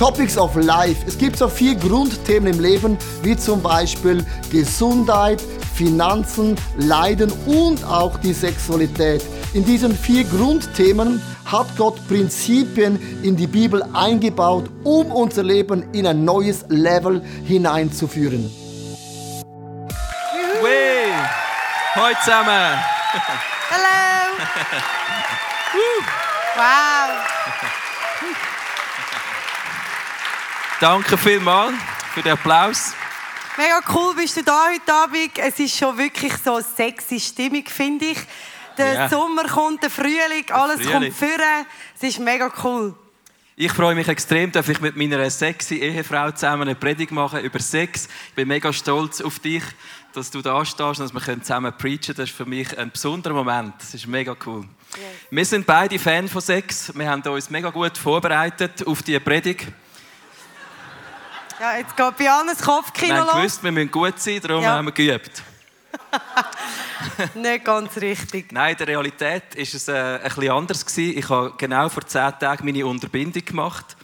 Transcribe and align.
Topics 0.00 0.38
of 0.38 0.56
Life. 0.56 1.04
Es 1.06 1.18
gibt 1.18 1.36
so 1.36 1.46
vier 1.46 1.74
Grundthemen 1.74 2.54
im 2.54 2.60
Leben, 2.60 2.96
wie 3.22 3.36
zum 3.36 3.60
Beispiel 3.60 4.24
Gesundheit, 4.50 5.42
Finanzen, 5.74 6.56
Leiden 6.78 7.30
und 7.44 7.84
auch 7.84 8.16
die 8.16 8.32
Sexualität. 8.32 9.22
In 9.52 9.62
diesen 9.62 9.94
vier 9.94 10.24
Grundthemen 10.24 11.20
hat 11.44 11.66
Gott 11.76 12.00
Prinzipien 12.08 12.98
in 13.22 13.36
die 13.36 13.46
Bibel 13.46 13.84
eingebaut, 13.92 14.70
um 14.84 15.12
unser 15.12 15.42
Leben 15.42 15.84
in 15.92 16.06
ein 16.06 16.24
neues 16.24 16.64
Level 16.70 17.20
hineinzuführen. 17.44 18.50
Wee! 20.62 21.12
Hallo 21.94 22.14
zusammen! 22.24 22.78
Hallo! 23.70 24.38
wow! 26.56 27.00
Danke 30.80 31.18
vielmals 31.18 31.74
für 32.14 32.22
den 32.22 32.32
Applaus. 32.32 32.94
Mega 33.58 33.80
cool 33.94 34.14
bist 34.14 34.38
du 34.38 34.42
da 34.42 34.68
heute 34.72 34.94
Abend. 34.94 35.36
Es 35.36 35.58
ist 35.58 35.76
schon 35.76 35.98
wirklich 35.98 36.32
so 36.42 36.54
eine 36.54 36.64
sexy 36.64 37.20
Stimmung, 37.20 37.64
finde 37.66 38.06
ich. 38.06 38.18
Der 38.78 38.94
Ja. 38.94 39.08
Sommer 39.10 39.44
kommt, 39.46 39.82
der 39.82 39.90
Frühling, 39.90 40.50
alles 40.50 40.80
Frühling. 40.80 41.12
kommt 41.12 41.12
führen. 41.12 41.66
Es 41.94 42.02
ist 42.02 42.18
mega 42.18 42.50
cool. 42.64 42.94
Ich 43.56 43.70
freue 43.72 43.94
mich 43.94 44.08
extrem, 44.08 44.50
dass 44.52 44.70
ich 44.70 44.80
mit 44.80 44.96
meiner 44.96 45.28
sexy 45.28 45.74
Ehefrau 45.76 46.30
zusammen 46.30 46.62
eine 46.62 46.74
Predigt 46.74 47.12
mache 47.12 47.40
über 47.40 47.58
Sex. 47.58 48.08
Ich 48.30 48.34
bin 48.34 48.48
mega 48.48 48.72
stolz 48.72 49.20
auf 49.20 49.38
dich, 49.38 49.62
dass 50.14 50.30
du 50.30 50.40
da 50.40 50.64
stehst 50.64 50.98
und 50.98 51.00
dass 51.00 51.12
wir 51.12 51.20
können 51.20 51.42
zusammen 51.42 51.74
preachen 51.76 52.14
Das 52.16 52.30
ist 52.30 52.34
für 52.34 52.46
mich 52.46 52.78
ein 52.78 52.90
besonderer 52.90 53.34
Moment. 53.34 53.74
Das 53.80 53.92
ist 53.92 54.06
mega 54.06 54.34
cool. 54.46 54.64
Wir 55.30 55.44
sind 55.44 55.66
beide 55.66 55.98
Fan 55.98 56.26
von 56.26 56.40
Sex. 56.40 56.90
Wir 56.94 57.06
haben 57.10 57.20
uns 57.20 57.50
mega 57.50 57.68
gut 57.68 57.98
vorbereitet 57.98 58.86
auf 58.86 59.02
diese 59.02 59.20
Predigt. 59.20 59.66
Ja, 61.60 61.76
jetzt 61.76 61.94
geht 61.94 62.16
bei 62.16 62.24
Wir 62.24 62.54
Kopfkino 62.64 63.16
los. 63.16 63.34
gewusst, 63.34 63.62
wir 63.62 63.70
müssen 63.70 63.90
gut 63.90 64.18
sein, 64.18 64.40
darum 64.40 64.62
Ja. 64.62 64.76
haben 64.76 64.86
wir 64.86 64.92
geübt. 64.92 65.42
Nicht 67.34 67.64
ganz 67.66 67.94
richtig. 67.98 68.50
Nein, 68.50 68.72
in 68.72 68.78
der 68.78 68.88
Realität 68.88 69.54
ist 69.56 69.74
es 69.74 69.88
äh, 69.88 69.92
ein 69.92 70.22
bisschen 70.22 70.50
anders 70.50 70.86
gewesen. 70.86 71.18
Ich 71.18 71.28
habe 71.28 71.52
genau 71.58 71.90
vor 71.90 72.06
zehn 72.06 72.32
Tagen 72.38 72.64
meine 72.64 72.86
Unterbindung 72.86 73.44
gemacht. 73.44 73.94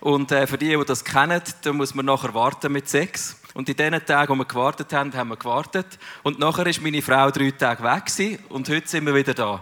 Und 0.00 0.32
äh, 0.32 0.46
für 0.46 0.56
die, 0.56 0.74
die 0.74 0.84
das 0.86 1.04
kennen, 1.04 1.42
da 1.60 1.72
muss 1.74 1.94
man 1.94 2.06
nachher 2.06 2.32
warten 2.32 2.72
mit 2.72 2.88
Sex. 2.88 3.36
Und 3.52 3.68
in 3.68 3.76
den 3.76 4.06
Tagen, 4.06 4.32
wo 4.32 4.36
wir 4.38 4.46
gewartet 4.46 4.90
haben, 4.94 5.14
haben 5.14 5.28
wir 5.28 5.36
gewartet. 5.36 5.98
Und 6.22 6.38
nachher 6.38 6.66
ist 6.66 6.80
meine 6.80 7.02
Frau 7.02 7.30
drei 7.30 7.50
Tage 7.50 7.82
weg 7.82 8.06
gewesen, 8.06 8.38
und 8.48 8.70
heute 8.70 8.88
sind 8.88 9.04
wir 9.04 9.14
wieder 9.14 9.34
da. 9.34 9.60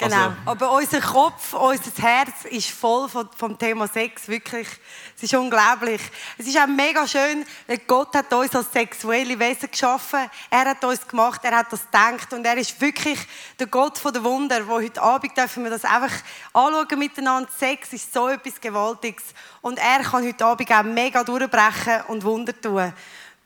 Genau. 0.00 0.16
Also, 0.16 0.36
Aber 0.46 0.72
unser 0.72 1.00
Kopf, 1.00 1.52
unser 1.52 2.02
Herz 2.02 2.44
ist 2.48 2.70
voll 2.70 3.08
von, 3.08 3.28
vom 3.36 3.58
Thema 3.58 3.86
Sex. 3.86 4.28
Wirklich. 4.28 4.66
Es 5.14 5.24
ist 5.24 5.34
unglaublich. 5.34 6.00
Es 6.38 6.46
ist 6.46 6.58
auch 6.58 6.66
mega 6.66 7.06
schön, 7.06 7.44
Gott 7.86 8.14
hat 8.14 8.32
uns 8.32 8.54
als 8.56 8.72
sexuelle 8.72 9.38
Wesen 9.38 9.70
geschaffen. 9.70 10.30
Er 10.48 10.64
hat 10.70 10.82
uns 10.82 11.06
gemacht, 11.06 11.42
er 11.44 11.58
hat 11.58 11.70
das 11.70 11.84
gedacht. 11.84 12.32
Und 12.32 12.46
er 12.46 12.56
ist 12.56 12.80
wirklich 12.80 13.18
der 13.58 13.66
Gott 13.66 14.00
der 14.02 14.24
Wunder, 14.24 14.66
wo 14.66 14.76
heute 14.76 15.02
Abend 15.02 15.36
dürfen 15.36 15.64
wir 15.64 15.70
das 15.70 15.84
einfach 15.84 16.12
anschauen 16.54 16.98
miteinander. 16.98 17.50
Sex 17.58 17.92
ist 17.92 18.12
so 18.12 18.28
etwas 18.28 18.58
Gewaltiges. 18.58 19.24
Und 19.60 19.78
er 19.78 20.02
kann 20.02 20.26
heute 20.26 20.44
Abend 20.46 20.72
auch 20.72 20.82
mega 20.82 21.22
durchbrechen 21.22 22.02
und 22.08 22.24
Wunder 22.24 22.58
tun. 22.58 22.92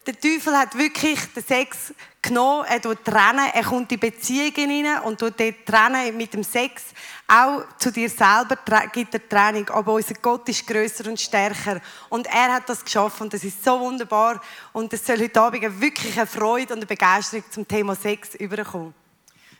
Der 0.06 0.20
Teufel 0.20 0.54
hat 0.54 0.76
wirklich 0.76 1.18
den 1.34 1.42
Sex 1.42 1.94
genommen, 2.20 2.66
er 2.68 2.80
tut 2.82 3.02
trennen, 3.04 3.48
er 3.54 3.62
kommt 3.62 3.90
in 3.90 3.98
Beziehungen 3.98 4.86
rein 4.86 5.02
und 5.02 5.18
tut 5.18 5.40
dort 5.40 5.64
trennen 5.64 6.14
mit 6.14 6.34
dem 6.34 6.44
Sex. 6.44 6.82
Auch 7.26 7.62
zu 7.78 7.90
dir 7.90 8.10
selber 8.10 8.58
gibt 8.92 9.14
er 9.14 9.26
Trennung, 9.26 9.66
aber 9.70 9.94
unser 9.94 10.14
Gott 10.14 10.46
ist 10.50 10.66
größer 10.66 11.08
und 11.08 11.18
stärker 11.18 11.80
und 12.10 12.26
er 12.26 12.52
hat 12.52 12.68
das 12.68 12.84
geschaffen 12.84 13.24
und 13.24 13.32
das 13.32 13.44
ist 13.44 13.64
so 13.64 13.80
wunderbar 13.80 14.42
und 14.74 14.92
es 14.92 15.06
soll 15.06 15.20
heute 15.20 15.40
Abend 15.40 15.80
wirklich 15.80 16.18
eine 16.18 16.26
Freude 16.26 16.74
und 16.74 16.80
eine 16.80 16.86
Begeisterung 16.86 17.44
zum 17.50 17.66
Thema 17.66 17.94
Sex 17.94 18.34
überkommen. 18.34 18.92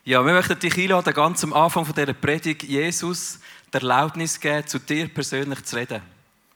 ja, 0.03 0.23
wir 0.23 0.33
möchten 0.33 0.59
dich 0.59 0.77
einladen, 0.77 1.11
ganz 1.11 1.43
am 1.43 1.53
Anfang 1.53 1.91
dieser 1.91 2.13
Predigt 2.13 2.61
Jesus 2.61 3.39
die 3.73 3.77
Erlaubnis 3.77 4.39
geben, 4.39 4.67
zu 4.67 4.77
dir 4.77 5.07
persönlich 5.07 5.63
zu 5.65 5.75
reden. 5.75 6.14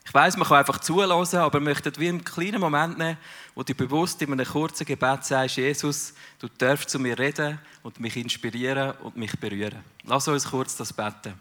Ich 0.09 0.13
weiß, 0.15 0.37
man 0.37 0.47
kann 0.47 0.57
einfach 0.57 0.79
zulassen, 0.79 1.37
aber 1.37 1.59
wir 1.59 1.65
möchten 1.65 1.95
wie 1.97 2.09
einen 2.09 2.23
kleinen 2.23 2.59
Moment 2.59 2.97
nehmen, 2.97 3.15
wo 3.53 3.61
du 3.61 3.75
bewusst 3.75 4.19
in 4.23 4.33
einem 4.33 4.43
kurzen 4.43 4.83
Gebet 4.83 5.23
sagst, 5.23 5.57
Jesus, 5.57 6.15
du 6.39 6.47
darfst 6.57 6.89
zu 6.89 6.97
mir 6.97 7.19
reden 7.19 7.59
und 7.83 7.99
mich 7.99 8.17
inspirieren 8.17 8.93
und 9.03 9.17
mich 9.17 9.39
berühren. 9.39 9.83
Lass 10.05 10.27
uns 10.27 10.49
kurz 10.49 10.75
das 10.75 10.91
beten. 10.91 11.35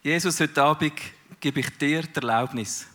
Jesus, 0.00 0.38
heute 0.38 0.62
Abend 0.62 0.92
gebe 1.40 1.58
ich 1.58 1.76
dir 1.76 2.02
die 2.02 2.14
Erlaubnis. 2.14 2.86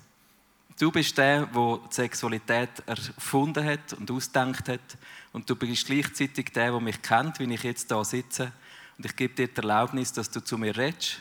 Du 0.80 0.90
bist 0.90 1.18
der, 1.18 1.48
der 1.48 1.80
die 1.86 1.94
Sexualität 1.94 2.70
erfunden 2.86 3.66
hat 3.66 3.92
und 3.92 4.10
ausgedacht 4.10 4.70
hat. 4.70 4.98
Und 5.34 5.50
du 5.50 5.58
bist 5.58 5.86
gleichzeitig 5.86 6.46
der, 6.54 6.72
der 6.72 6.80
mich 6.80 7.02
kennt, 7.02 7.40
wie 7.40 7.54
ich 7.54 7.64
jetzt 7.64 7.92
da 7.92 8.06
sitze. 8.06 8.54
Und 8.98 9.06
ich 9.06 9.18
gebe 9.18 9.34
dir 9.34 9.50
die 9.50 9.58
Erlaubnis, 9.58 10.14
dass 10.14 10.32
du 10.32 10.40
zu 10.40 10.58
mir 10.58 10.78
redest, 10.78 11.20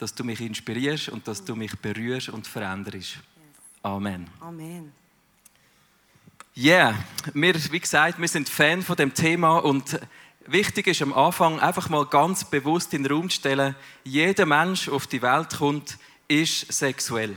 dass 0.00 0.14
du 0.14 0.24
mich 0.24 0.40
inspirierst 0.40 1.10
und 1.10 1.28
dass 1.28 1.44
du 1.44 1.54
mich 1.54 1.76
berührst 1.78 2.30
und 2.30 2.46
veränderst. 2.46 3.18
Amen. 3.82 4.26
Amen. 4.40 4.92
Ja, 6.54 6.90
yeah. 6.90 7.04
wir, 7.34 7.54
wie 7.72 7.80
gesagt, 7.80 8.20
wir 8.20 8.28
sind 8.28 8.48
Fan 8.48 8.82
von 8.82 8.96
dem 8.96 9.14
Thema 9.14 9.58
und 9.58 10.00
wichtig 10.46 10.88
ist 10.88 11.02
am 11.02 11.12
Anfang 11.12 11.60
einfach 11.60 11.88
mal 11.88 12.06
ganz 12.06 12.44
bewusst 12.44 12.92
in 12.94 13.04
den 13.04 13.12
Raum 13.12 13.30
zu 13.30 13.36
stellen, 13.36 13.76
jeder 14.04 14.46
Mensch, 14.46 14.88
auf 14.88 15.06
die 15.06 15.22
Welt 15.22 15.56
kommt, 15.56 15.98
ist 16.28 16.72
sexuell. 16.72 17.36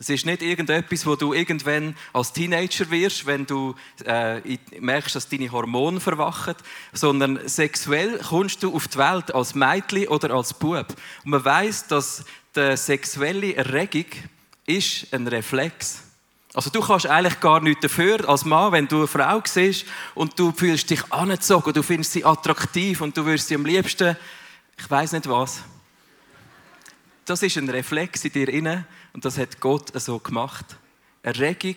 Es 0.00 0.08
ist 0.08 0.24
nicht 0.24 0.40
irgendetwas, 0.40 1.04
wo 1.04 1.14
du 1.14 1.34
irgendwann 1.34 1.94
als 2.14 2.32
Teenager 2.32 2.90
wirst, 2.90 3.26
wenn 3.26 3.44
du 3.44 3.74
äh, 4.06 4.40
merkst, 4.80 5.14
dass 5.14 5.28
deine 5.28 5.52
Hormone 5.52 6.00
verwachen, 6.00 6.54
sondern 6.94 7.38
sexuell 7.46 8.18
kommst 8.18 8.62
du 8.62 8.74
auf 8.74 8.88
die 8.88 8.96
Welt 8.96 9.34
als 9.34 9.54
Mädchen 9.54 10.08
oder 10.08 10.30
als 10.30 10.54
Bub. 10.54 10.86
Und 11.22 11.30
man 11.32 11.44
weiß, 11.44 11.88
dass 11.88 12.24
die 12.56 12.78
sexuelle 12.78 13.54
Erregung 13.54 14.06
ist 14.64 15.12
ein 15.12 15.26
Reflex. 15.26 16.02
Also 16.54 16.70
du 16.70 16.80
kannst 16.80 17.06
eigentlich 17.06 17.38
gar 17.38 17.60
nichts 17.60 17.82
dafür 17.82 18.26
als 18.26 18.46
Mann, 18.46 18.72
wenn 18.72 18.88
du 18.88 19.00
eine 19.00 19.06
Frau 19.06 19.42
siehst 19.44 19.84
und 20.14 20.38
du 20.38 20.50
fühlst 20.50 20.88
dich 20.88 21.12
angezogen, 21.12 21.74
du 21.74 21.82
findest 21.82 22.12
sie 22.12 22.24
attraktiv 22.24 23.02
und 23.02 23.14
du 23.18 23.26
würdest 23.26 23.48
sie 23.48 23.54
am 23.54 23.66
liebsten, 23.66 24.16
ich 24.78 24.90
weiß 24.90 25.12
nicht 25.12 25.28
was. 25.28 25.60
Das 27.26 27.42
ist 27.42 27.58
ein 27.58 27.68
Reflex 27.68 28.24
in 28.24 28.32
dir 28.32 28.48
inne 28.48 28.86
und 29.12 29.24
das 29.24 29.38
hat 29.38 29.60
Gott 29.60 29.90
so 30.00 30.18
gemacht. 30.18 30.76
Erregung 31.22 31.76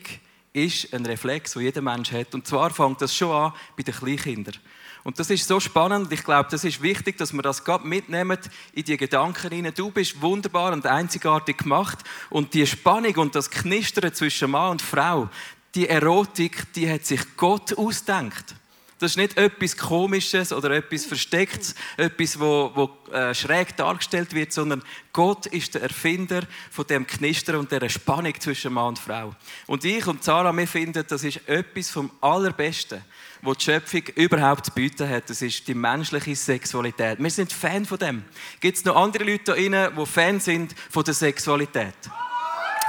ist 0.54 0.94
ein 0.94 1.06
Reflex, 1.06 1.54
den 1.54 1.64
jeder 1.64 1.82
Mensch 1.82 2.12
hat. 2.12 2.34
Und 2.34 2.48
zwar 2.48 2.70
fängt 2.70 3.02
das 3.02 3.16
schon 3.16 3.32
an 3.32 3.54
bei 3.76 3.84
den 3.84 3.94
Kleinkindern. 3.94 4.56
Und 5.04 5.20
das 5.20 5.30
ist 5.30 5.48
so 5.48 5.60
spannend. 5.60 6.12
Ich 6.14 6.24
glaube, 6.24 6.48
das 6.50 6.64
ist 6.64 6.82
wichtig, 6.82 7.18
dass 7.18 7.34
wir 7.34 7.42
das 7.42 7.66
gerade 7.66 7.86
mitnehmen 7.86 8.38
in 8.74 8.84
die 8.84 8.96
Gedanken 8.96 9.52
hinein. 9.52 9.74
Du 9.76 9.92
bist 9.92 10.22
wunderbar 10.22 10.72
und 10.72 10.86
einzigartig 10.86 11.58
gemacht. 11.58 12.00
Und 12.30 12.54
die 12.54 12.66
Spannung 12.66 13.16
und 13.18 13.36
das 13.36 13.50
Knistern 13.50 14.14
zwischen 14.14 14.52
Mann 14.52 14.72
und 14.72 14.82
Frau, 14.82 15.30
die 15.76 15.90
Erotik, 15.90 16.72
die 16.74 16.90
hat 16.90 17.06
sich 17.06 17.36
Gott 17.36 17.78
ausgedacht. 17.78 18.56
Das 19.04 19.12
ist 19.12 19.18
nicht 19.18 19.36
etwas 19.36 19.76
Komisches 19.76 20.54
oder 20.54 20.72
etwas 20.72 21.04
Verstecktes, 21.04 21.76
etwas, 21.98 22.40
wo, 22.40 22.72
wo 22.74 23.12
äh, 23.12 23.36
schräg 23.36 23.76
dargestellt 23.76 24.34
wird, 24.34 24.54
sondern 24.54 24.82
Gott 25.12 25.46
ist 25.48 25.76
der 25.76 25.82
Erfinder 25.82 26.44
von 26.72 26.88
dem 26.88 27.06
Knistern 27.06 27.58
und 27.58 27.70
der 27.70 27.90
Spannung 27.90 28.34
zwischen 28.40 28.72
Mann 28.72 28.88
und 28.88 29.00
Frau. 29.00 29.36
Und 29.68 29.84
ich 29.84 30.08
und 30.08 30.24
Sarah, 30.24 30.56
wir 30.56 30.70
finden, 30.70 31.04
das 31.06 31.26
ist 31.26 31.46
etwas 31.50 31.90
vom 31.90 32.12
Allerbesten, 32.22 33.02
was 33.42 33.58
die 33.58 33.66
Schöpfung 33.66 34.04
überhaupt 34.16 34.68
zu 34.68 34.72
bieten 34.72 35.10
hat. 35.10 35.30
Das 35.30 35.42
ist 35.42 35.68
die 35.68 35.74
menschliche 35.74 36.38
Sexualität. 36.38 37.22
Wir 37.22 37.30
sind 37.30 37.52
Fan 37.52 37.86
von 37.86 37.98
dem. 37.98 38.24
Gibt 38.62 38.78
es 38.78 38.86
noch 38.86 38.96
andere 38.96 39.26
Leute 39.26 39.44
da 39.44 39.54
drinnen, 39.56 39.92
die 40.00 40.06
Fan 40.06 40.40
sind 40.40 40.74
von 40.90 41.04
der 41.04 41.14
Sexualität? 41.14 41.96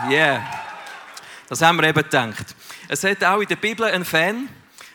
Yeah. 0.09 0.49
Das 1.49 1.61
haben 1.61 1.77
wir 1.81 1.89
eben 1.89 2.05
gedacht. 2.05 2.55
Es 2.87 3.03
hat 3.03 3.25
auch 3.25 3.41
in 3.41 3.49
der 3.49 3.57
Bibel 3.57 3.85
einen 3.85 4.05
Fan. 4.05 4.49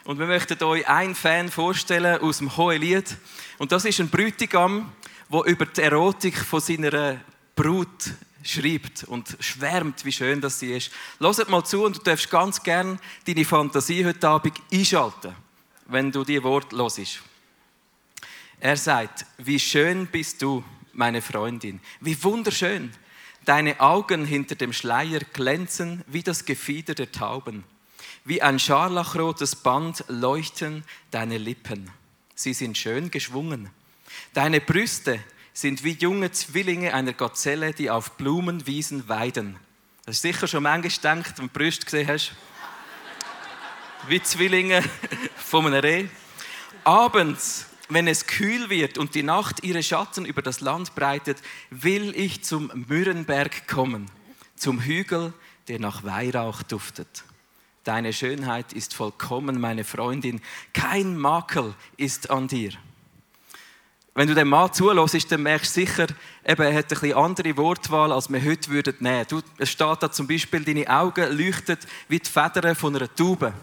Und 0.04 0.20
wir 0.20 0.28
möchten 0.28 0.62
euch 0.64 0.88
einen 0.88 1.16
Fan 1.16 1.50
vorstellen 1.50 2.22
aus 2.22 2.40
dem 2.40 2.56
Hohelied. 2.56 3.18
Und 3.58 3.72
das 3.72 3.86
ist 3.86 4.00
ein 4.00 4.10
Bräutigam, 4.10 4.92
der 5.32 5.44
über 5.44 5.66
die 5.66 5.82
Erotik 5.82 6.38
von 6.38 6.62
seiner 6.62 7.20
Brut 7.56 8.14
schreibt 8.44 9.04
und 9.04 9.38
schwärmt, 9.40 10.06
wie 10.06 10.12
schön 10.12 10.42
das 10.42 10.60
sie 10.60 10.74
ist. 10.74 10.92
Hört 11.20 11.50
mal 11.50 11.64
zu 11.64 11.84
und 11.84 11.98
du 11.98 12.02
darfst 12.02 12.30
ganz 12.30 12.64
gern 12.64 13.00
deine 13.28 13.46
Fantasie 13.46 14.06
heute 14.06 14.28
Abend 14.28 14.60
einschalten, 14.72 15.36
wenn 15.86 16.12
du 16.12 16.24
die 16.24 16.42
Wort 16.42 16.72
hörst. 16.72 17.22
Er 18.60 18.78
sagt, 18.78 19.26
wie 19.38 19.60
schön 19.60 20.08
bist 20.08 20.42
du, 20.42 20.64
meine 20.94 21.22
Freundin, 21.22 21.80
wie 22.02 22.22
wunderschön. 22.24 22.92
Deine 23.46 23.80
Augen 23.80 24.26
hinter 24.26 24.56
dem 24.56 24.74
Schleier 24.74 25.22
glänzen 25.34 26.04
wie 26.08 26.24
das 26.24 26.46
Gefieder 26.46 26.94
der 26.94 27.12
Tauben. 27.12 27.64
Wie 28.30 28.44
ein 28.44 28.60
scharlachrotes 28.60 29.56
Band 29.56 30.04
leuchten 30.08 30.84
deine 31.10 31.40
Lippen. 31.40 31.90
Sie 32.36 32.54
sind 32.54 32.78
schön 32.78 33.10
geschwungen. 33.10 33.72
Deine 34.36 34.62
Brüste 34.62 35.20
sind 35.52 35.84
wie 35.84 35.94
junge 35.94 36.32
Zwillinge 36.32 36.94
einer 36.94 37.14
Gazelle, 37.14 37.74
die 37.74 37.90
auf 37.90 38.18
Blumenwiesen 38.18 39.10
weiden. 39.10 39.58
Hast 40.06 40.24
du 40.24 40.28
sicher 40.28 40.48
schon 40.48 40.62
manchmal 40.62 40.92
gedacht, 41.16 41.40
wenn 41.40 41.48
du 41.48 41.54
Brüste 41.54 41.86
gesehen 41.86 42.08
hast? 42.08 42.34
Wie 44.08 44.22
Zwillinge 44.22 44.84
von 45.36 45.66
einem 45.66 45.80
Reh. 45.80 46.06
Abends, 46.84 47.66
wenn 47.90 48.08
es 48.08 48.28
kühl 48.28 48.70
wird 48.70 49.00
und 49.00 49.16
die 49.16 49.24
Nacht 49.24 49.64
ihre 49.64 49.82
Schatten 49.82 50.26
über 50.26 50.44
das 50.44 50.62
Land 50.62 50.94
breitet, 50.94 51.40
will 51.72 52.14
ich 52.16 52.44
zum 52.44 52.72
Mürrenberg 52.88 53.68
kommen, 53.68 54.06
zum 54.56 54.82
Hügel, 54.82 55.34
der 55.68 55.80
nach 55.80 56.04
Weihrauch 56.04 56.62
duftet. 56.62 57.24
Deine 57.90 58.14
Schönheit 58.14 58.72
ist 58.74 58.94
vollkommen, 58.94 59.60
meine 59.60 59.84
Freundin. 59.84 60.42
Kein 60.76 61.18
Makel 61.18 61.74
ist 61.98 62.30
an 62.30 62.48
dir. 62.48 62.70
Wenn 64.14 64.28
du 64.28 64.36
dem 64.36 64.50
Mann 64.50 64.72
zulässt, 64.72 65.32
dann 65.32 65.42
merkst 65.42 65.76
du 65.76 65.80
sicher, 65.82 66.06
eben, 66.46 66.62
er 66.62 66.76
hat 66.76 66.86
ein 66.86 66.88
bisschen 66.88 67.18
andere 67.18 67.58
Wortwahl, 67.58 68.12
als 68.12 68.32
wir 68.32 68.46
heute 68.46 68.70
würden 68.70 68.94
nehmen. 69.00 69.26
Du, 69.28 69.42
es 69.58 69.72
steht 69.72 70.04
da 70.04 70.12
zum 70.12 70.28
Beispiel, 70.28 70.64
deine 70.64 70.88
Augen 70.88 71.36
leuchten 71.36 71.80
wie 72.08 72.20
die 72.20 72.30
Federn 72.30 72.76
von 72.76 72.96
einer 72.96 73.12
Taube. 73.16 73.54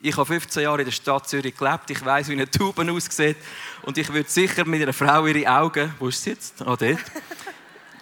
Ich 0.00 0.16
habe 0.16 0.26
15 0.26 0.64
Jahre 0.64 0.80
in 0.80 0.86
der 0.86 0.90
Stadt 0.90 1.28
Zürich 1.28 1.56
gelebt. 1.56 1.88
Ich 1.88 2.04
weiß, 2.04 2.30
wie 2.30 2.32
eine 2.32 2.50
Taube 2.50 2.90
aussieht. 2.90 3.36
Und 3.82 3.96
ich 3.96 4.12
würde 4.12 4.28
sicher 4.28 4.64
mit 4.64 4.82
einer 4.82 4.92
Frau 4.92 5.24
ihre 5.24 5.48
Augen, 5.48 5.94
wo 6.00 6.08
ist 6.08 6.20
sie 6.20 6.30
jetzt? 6.30 6.62
Ah, 6.62 6.74
dort. 6.74 6.98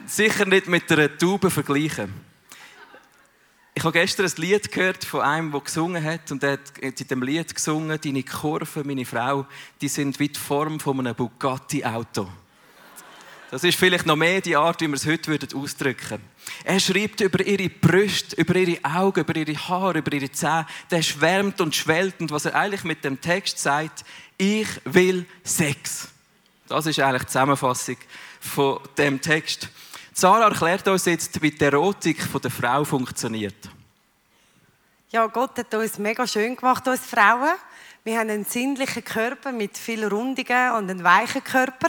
sicher 0.07 0.47
nicht 0.47 0.69
mit 0.69 0.91
einer 0.91 1.15
Taube 1.19 1.51
vergleichen. 1.51 2.30
Ich 3.81 3.85
habe 3.85 3.99
gestern 3.99 4.27
ein 4.27 4.33
Lied 4.37 4.71
gehört 4.73 5.07
von 5.07 5.23
einem, 5.23 5.53
der 5.53 5.61
gesungen 5.63 6.05
hat. 6.05 6.31
Und 6.31 6.43
er 6.43 6.53
hat 6.53 6.77
in 6.81 6.95
diesem 6.95 7.23
Lied 7.23 7.55
gesungen, 7.55 7.99
deine 7.99 8.23
Kurven, 8.23 8.87
meine 8.87 9.07
Frau, 9.07 9.47
die 9.81 9.89
sind 9.89 10.19
wie 10.21 10.29
die 10.29 10.39
Form 10.39 10.79
von 10.79 11.01
einem 11.01 11.15
Bugatti-Auto. 11.15 12.29
Das 13.51 13.65
ist 13.65 13.79
vielleicht 13.79 14.05
noch 14.05 14.17
mehr 14.17 14.43
die 14.43 14.55
Art, 14.55 14.83
wie 14.83 14.87
wir 14.87 14.97
es 14.97 15.07
heute 15.07 15.33
ausdrücken 15.57 16.11
würden. 16.11 16.25
Er 16.63 16.79
schreibt 16.79 17.23
über 17.23 17.43
ihre 17.43 17.71
Brüste, 17.71 18.37
über 18.37 18.55
ihre 18.57 18.85
Augen, 18.85 19.21
über 19.21 19.35
ihre 19.35 19.57
Haare, 19.57 20.01
über 20.01 20.13
ihre 20.13 20.31
Zähne. 20.31 20.67
Der 20.91 21.01
schwärmt 21.01 21.63
und 21.63 21.75
schwellt. 21.75 22.21
Und 22.21 22.31
was 22.33 22.45
er 22.45 22.57
eigentlich 22.57 22.85
mit 22.85 23.03
dem 23.03 23.19
Text 23.19 23.61
sagt, 23.61 24.05
ich 24.37 24.69
will 24.85 25.25
Sex. 25.43 26.09
Das 26.69 26.85
ist 26.85 27.01
eigentlich 27.01 27.23
die 27.23 27.29
Zusammenfassung 27.29 27.97
von 28.41 28.79
dem 28.99 29.23
Text. 29.23 29.71
Sarah 30.21 30.49
erklärt 30.49 30.87
uns 30.87 31.07
jetzt, 31.07 31.41
wie 31.41 31.51
die 31.51 31.65
Erotik 31.65 32.19
der 32.43 32.51
Frau 32.51 32.85
funktioniert. 32.85 33.71
Ja, 35.09 35.27
Gott 35.29 35.57
hat 35.57 35.73
uns 35.73 35.97
mega 35.97 36.27
schön 36.27 36.57
gemacht, 36.57 36.87
uns 36.87 37.07
Frauen. 37.07 37.55
Wir 38.05 38.19
haben 38.19 38.29
einen 38.29 38.45
sinnlichen 38.45 39.03
Körper 39.03 39.51
mit 39.51 39.79
vielen 39.79 40.11
Rundungen 40.11 40.73
und 40.73 40.91
einen 40.91 41.03
weichen 41.03 41.43
Körper. 41.43 41.89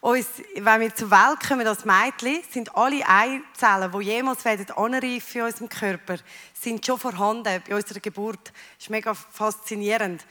Uns, 0.00 0.26
wenn 0.56 0.80
wir 0.80 0.94
zur 0.94 1.10
Welt 1.10 1.40
kommen 1.46 1.66
als 1.66 1.84
Mädchen, 1.84 2.42
sind 2.50 2.74
alle 2.74 3.06
Eizellen, 3.06 3.92
die 3.92 4.04
jemals 4.06 4.42
werden 4.46 4.70
anreifen 4.70 5.40
in 5.40 5.42
unserem 5.42 5.68
Körper, 5.68 6.16
sind 6.54 6.86
schon 6.86 6.98
vorhanden 6.98 7.62
bei 7.68 7.76
unserer 7.76 8.00
Geburt. 8.00 8.46
Das 8.46 8.84
ist 8.84 8.90
mega 8.90 9.12
faszinierend. 9.12 10.24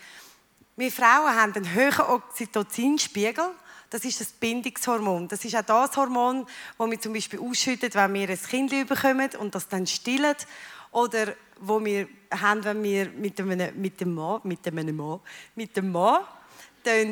Wir 0.76 0.92
Frauen 0.92 1.36
haben 1.36 1.54
einen 1.54 1.76
hohen 1.76 2.08
Oxytocinspiegel 2.08 3.52
das 3.90 4.06
ist 4.06 4.22
das 4.22 4.28
Bindungshormon. 4.32 5.28
Das 5.28 5.44
ist 5.46 5.56
auch 5.56 5.66
das 5.66 5.98
Hormon, 5.98 6.46
das 6.78 6.90
wir 6.90 7.00
zum 7.00 7.14
Beispiel 7.14 7.40
ausschütten, 7.40 7.90
wenn 7.94 8.14
wir 8.14 8.30
ein 8.30 8.42
Kind 8.42 8.72
bekommen 8.88 9.30
und 9.40 9.56
das 9.56 9.68
dann 9.68 9.88
stillt. 9.88 10.48
Oder 10.92 11.34
wo 11.60 11.84
wir 11.84 12.08
haben, 12.32 12.64
wenn 12.64 12.84
wir 12.84 13.10
mit 13.10 13.40
einem, 13.40 13.82
mit 13.82 14.00
dem 14.00 14.14
Mann, 14.14 14.42
mit 14.44 14.66
einem 14.68 14.96
Mann, 14.96 15.20
mit 15.56 15.76
dem 15.76 15.92
Mann 15.92 16.22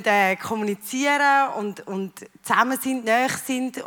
äh, 0.05 0.35
kommunizieren 0.35 1.51
und, 1.57 1.85
und 1.87 2.25
zusammen 2.43 2.79
sind, 2.79 3.05
näher 3.05 3.29
sind. 3.29 3.83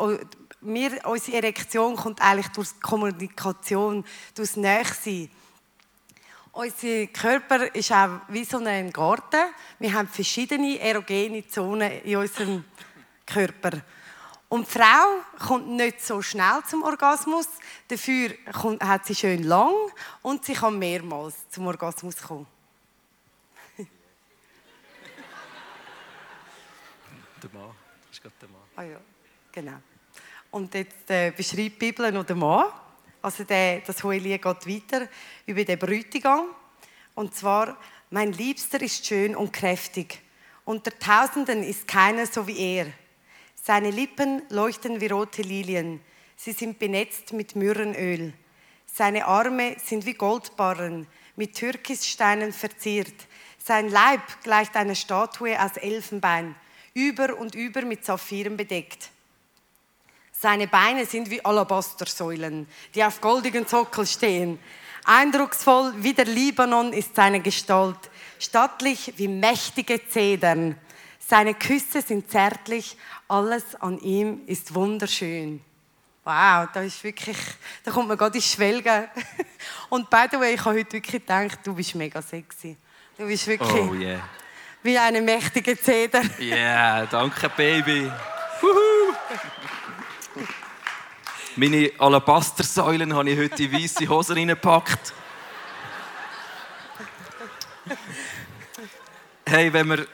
Wir, 0.61 1.01
unsere 1.07 1.39
Erektion 1.39 1.97
kommt 1.97 2.21
eigentlich 2.21 2.49
durch 2.49 2.81
Kommunikation, 2.81 4.05
durch 4.35 4.57
das. 4.57 5.31
Unser 6.53 7.07
Körper 7.07 7.73
ist 7.75 7.93
auch 7.93 8.21
wie 8.29 8.45
so 8.45 8.59
ein 8.59 8.93
Garten. 8.93 9.55
Wir 9.79 9.93
haben 9.93 10.09
verschiedene 10.09 10.81
erogene 10.81 11.47
Zonen 11.47 12.01
in 12.03 12.17
unserem 12.17 12.65
Körper. 13.25 13.83
Und 14.49 14.67
die 14.67 14.73
Frau 14.73 15.23
kommt 15.47 15.69
nicht 15.69 16.05
so 16.05 16.21
schnell 16.21 16.61
zum 16.69 16.83
Orgasmus, 16.83 17.47
dafür 17.87 18.35
hat 18.81 19.07
sie 19.07 19.15
schön 19.15 19.45
lang 19.45 19.73
und 20.23 20.45
sie 20.45 20.55
kann 20.55 20.77
mehrmals 20.77 21.49
zum 21.51 21.69
Orgasmus 21.69 22.17
kommen. 22.17 22.49
der 23.79 23.87
Mann, 27.53 27.71
das 28.03 28.11
ist 28.11 28.23
gerade 28.23 28.35
der 28.41 28.49
Mann. 28.49 28.61
Ah 28.75 28.83
ja, 28.83 29.01
genau. 29.53 29.77
Und 30.51 30.75
jetzt 30.75 31.09
äh, 31.11 31.31
beschreibt 31.31 31.59
die 31.59 31.71
Bibel 31.71 32.11
noch 32.11 32.25
den 32.25 32.39
Mann. 32.39 32.67
Also 33.23 33.45
der, 33.45 33.81
das 33.81 34.03
Hohelied 34.03 34.43
geht 34.43 34.67
weiter 34.67 35.09
über 35.47 35.65
den 35.65 35.79
Bräutigam. 35.79 36.47
Und 37.15 37.35
zwar, 37.35 37.77
mein 38.11 38.33
Liebster 38.33 38.81
ist 38.81 39.07
schön 39.07 39.37
und 39.37 39.53
kräftig. 39.53 40.21
Unter 40.65 40.97
Tausenden 40.99 41.63
ist 41.63 41.87
keiner 41.87 42.27
so 42.27 42.47
wie 42.47 42.59
er. 42.59 42.87
Seine 43.63 43.91
Lippen 43.91 44.43
leuchten 44.49 45.01
wie 45.01 45.09
rote 45.09 45.43
Lilien. 45.43 46.01
Sie 46.37 46.53
sind 46.53 46.79
benetzt 46.79 47.33
mit 47.33 47.57
Myrrenöl. 47.57 48.33
Seine 48.87 49.27
Arme 49.27 49.77
sind 49.85 50.07
wie 50.07 50.15
Goldbarren, 50.15 51.07
mit 51.37 51.55
Türkissteinen 51.55 52.53
verziert. 52.53 53.15
Sein 53.63 53.89
Leib 53.91 54.23
gleicht 54.43 54.75
einer 54.77 54.95
Statue 54.95 55.63
aus 55.63 55.77
Elfenbein, 55.77 56.55
über 56.95 57.39
und 57.39 57.55
über 57.55 57.83
mit 57.83 58.05
Saphiren 58.05 58.57
bedeckt. 58.57 59.11
Seine 60.43 60.69
Beine 60.69 61.05
sind 61.05 61.29
wie 61.29 61.45
Alabastersäulen, 61.45 62.67
die 62.95 63.05
auf 63.05 63.21
goldigen 63.21 63.67
Sockel 63.67 64.07
stehen. 64.07 64.59
Eindrucksvoll 65.05 65.93
wie 65.99 66.15
der 66.15 66.25
Libanon 66.25 66.95
ist 66.95 67.15
seine 67.15 67.41
Gestalt, 67.41 67.99
stattlich 68.39 69.13
wie 69.19 69.29
mächtige 69.29 70.01
Zedern. 70.09 70.79
Seine 71.19 71.53
Küsse 71.53 72.01
sind 72.01 72.31
zärtlich, 72.31 72.97
alles 73.29 73.75
an 73.83 73.99
ihm 73.99 74.41
ist 74.47 74.75
wunderschön. 74.75 75.61
Wow, 76.25 76.69
da 76.73 76.81
ist 76.85 77.05
wirklich, 77.05 77.37
da 77.85 77.91
kommt 77.91 78.09
man 78.09 78.17
gerade 78.17 78.37
ins 78.37 78.51
Schwelgen. 78.51 79.09
Und 79.91 80.09
by 80.09 80.25
the 80.31 80.41
way, 80.41 80.55
ich 80.55 80.65
habe 80.65 80.79
heute 80.79 80.93
wirklich 80.95 81.21
gedacht, 81.21 81.59
du 81.65 81.75
bist 81.75 81.95
mega 81.95 82.23
sexy. 82.23 82.79
Du 83.19 83.27
bist 83.27 83.47
wirklich 83.47 83.71
oh, 83.71 83.93
yeah. 83.93 84.21
wie 84.83 84.97
eine 84.97 85.21
mächtige 85.21 85.79
Zeder. 85.79 86.23
Ja, 86.39 86.57
yeah, 86.57 87.07
danke 87.07 87.51
Baby. 87.51 88.11
Meine 91.63 91.93
Alabastersäulen 91.99 93.15
habe 93.15 93.29
ich 93.29 93.39
heute 93.39 93.65
in 93.65 93.73
weiße 93.75 94.09
Hosen 94.09 94.35
reingepackt. 94.35 95.13
Hey, 99.45 99.71
wenn 99.71 99.91
wir 99.91 100.07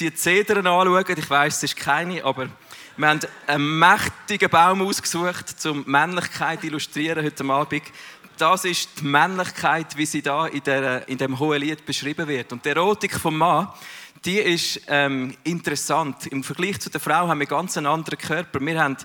die 0.00 0.14
Zedern 0.14 0.66
anschauen, 0.66 1.04
ich 1.18 1.28
weiß, 1.28 1.56
es 1.58 1.62
ist 1.64 1.76
keine, 1.76 2.24
aber 2.24 2.48
wir 2.96 3.06
haben 3.06 3.20
einen 3.46 3.78
mächtigen 3.78 4.48
Baum 4.48 4.80
ausgesucht, 4.80 5.56
um 5.66 5.84
Männlichkeit 5.86 6.62
zu 6.62 6.68
illustrieren 6.68 7.22
heute 7.22 7.44
Abend. 7.44 7.82
Das 8.38 8.64
ist 8.64 9.00
die 9.00 9.04
Männlichkeit, 9.04 9.94
wie 9.98 10.06
sie 10.06 10.22
da 10.22 10.46
in, 10.46 10.62
der, 10.62 11.06
in 11.06 11.18
dem 11.18 11.38
hohen 11.38 11.60
Lied 11.60 11.84
beschrieben 11.84 12.26
wird. 12.28 12.50
Und 12.50 12.64
die 12.64 12.70
Erotik 12.70 13.20
vom 13.20 13.36
Mann, 13.36 13.68
die 14.24 14.38
ist 14.38 14.80
ähm, 14.86 15.36
interessant. 15.44 16.28
Im 16.28 16.42
Vergleich 16.42 16.80
zu 16.80 16.88
der 16.88 17.02
Frau 17.02 17.28
haben 17.28 17.40
wir 17.40 17.46
ganz 17.46 17.76
einen 17.76 17.88
anderen 17.88 18.18
Körper. 18.18 18.58
Wir 18.58 18.82
haben 18.82 18.96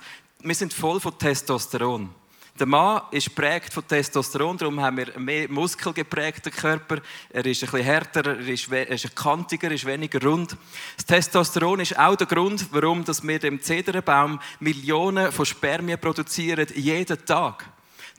wir 0.42 0.56
sind 0.56 0.74
voll 0.74 1.00
von 1.00 1.18
Testosteron. 1.18 2.10
Der 2.58 2.68
Mann 2.68 3.02
ist 3.12 3.34
prägt 3.36 3.74
von 3.74 3.88
Testosteron, 3.88 4.58
darum 4.58 4.82
haben 4.82 4.98
wir 4.98 5.16
einen 5.16 5.24
mehr 5.24 5.50
muskelgeprägten 5.50 6.52
Körper. 6.52 6.98
Er 7.30 7.46
ist 7.46 7.62
bisschen 7.62 7.82
härter, 7.82 8.26
er 8.26 8.48
ist, 8.48 8.70
er 8.70 8.90
ist 8.90 9.16
kantiger, 9.16 9.68
er 9.68 9.74
ist 9.74 9.86
weniger 9.86 10.22
rund. 10.22 10.58
Das 10.98 11.06
Testosteron 11.06 11.80
ist 11.80 11.98
auch 11.98 12.16
der 12.16 12.28
Grund, 12.28 12.68
warum 12.72 13.06
wir 13.06 13.40
dem 13.40 13.62
Zedernbaum 13.62 14.40
Millionen 14.60 15.32
von 15.32 15.46
Spermien 15.46 16.00
produzieren, 16.00 16.68
jeden 16.76 17.26
Tag. 17.26 17.66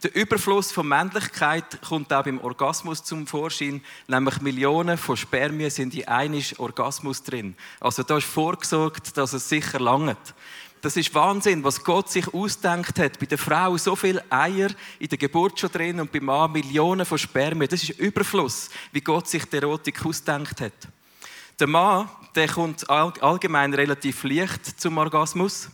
Der 0.03 0.15
Überfluss 0.15 0.71
von 0.71 0.87
Männlichkeit 0.87 1.79
kommt 1.87 2.11
auch 2.11 2.23
beim 2.23 2.39
Orgasmus 2.39 3.03
zum 3.03 3.27
Vorschein, 3.27 3.83
nämlich 4.07 4.41
Millionen 4.41 4.97
von 4.97 5.15
Spermien 5.15 5.69
sind 5.69 5.93
in 5.93 6.07
einem 6.07 6.41
Orgasmus 6.57 7.21
drin. 7.21 7.55
Also 7.79 8.01
da 8.01 8.17
ist 8.17 8.25
vorgesorgt, 8.25 9.15
dass 9.15 9.33
es 9.33 9.47
sicher 9.47 9.79
langt. 9.79 10.33
Das 10.81 10.97
ist 10.97 11.13
Wahnsinn, 11.13 11.63
was 11.63 11.83
Gott 11.83 12.09
sich 12.09 12.33
ausdenkt 12.33 12.97
hat. 12.97 13.19
Bei 13.19 13.27
der 13.27 13.37
Frau 13.37 13.77
so 13.77 13.95
viele 13.95 14.23
Eier 14.31 14.69
in 14.97 15.07
der 15.07 15.17
Geburt 15.19 15.59
schon 15.59 15.71
drin 15.71 15.99
und 15.99 16.11
beim 16.11 16.25
Mann 16.25 16.51
Millionen 16.51 17.05
von 17.05 17.19
Spermien. 17.19 17.69
Das 17.69 17.83
ist 17.83 17.99
Überfluss, 17.99 18.71
wie 18.91 19.01
Gott 19.01 19.27
sich 19.27 19.45
die 19.45 19.57
Erotik 19.57 20.03
ausdenkt 20.03 20.59
hat. 20.59 20.73
Der 21.59 21.67
Mann, 21.67 22.09
der 22.33 22.47
kommt 22.47 22.89
allgemein 22.89 23.75
relativ 23.75 24.23
leicht 24.23 24.79
zum 24.79 24.97
Orgasmus. 24.97 25.69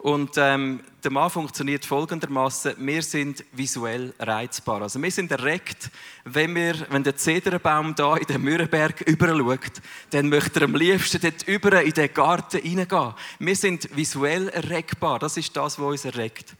Und 0.00 0.30
ähm, 0.38 0.80
der 1.04 1.10
Mann 1.10 1.28
funktioniert 1.28 1.84
folgendermaßen: 1.84 2.74
Wir 2.78 3.02
sind 3.02 3.44
visuell 3.52 4.14
reizbar. 4.18 4.80
Also 4.80 5.02
wir 5.02 5.10
sind 5.10 5.30
erregt, 5.30 5.90
wenn, 6.24 6.54
wir, 6.54 6.86
wenn 6.88 7.04
der 7.04 7.16
Zederbaum 7.16 7.94
da 7.94 8.16
in 8.16 8.26
den 8.26 8.40
Mürrenberg 8.40 9.02
überschaut, 9.02 9.82
dann 10.08 10.30
möchte 10.30 10.60
er 10.60 10.64
am 10.64 10.74
liebsten 10.74 11.20
dort 11.20 11.42
über 11.46 11.82
in 11.82 11.92
den 11.92 12.14
Garten 12.14 12.62
hineingehen. 12.62 13.12
Wir 13.40 13.54
sind 13.54 13.94
visuell 13.94 14.48
erregbar. 14.48 15.18
Das 15.18 15.36
ist 15.36 15.54
das, 15.54 15.78
was 15.78 15.86
uns 15.86 16.04
erregt. 16.06 16.54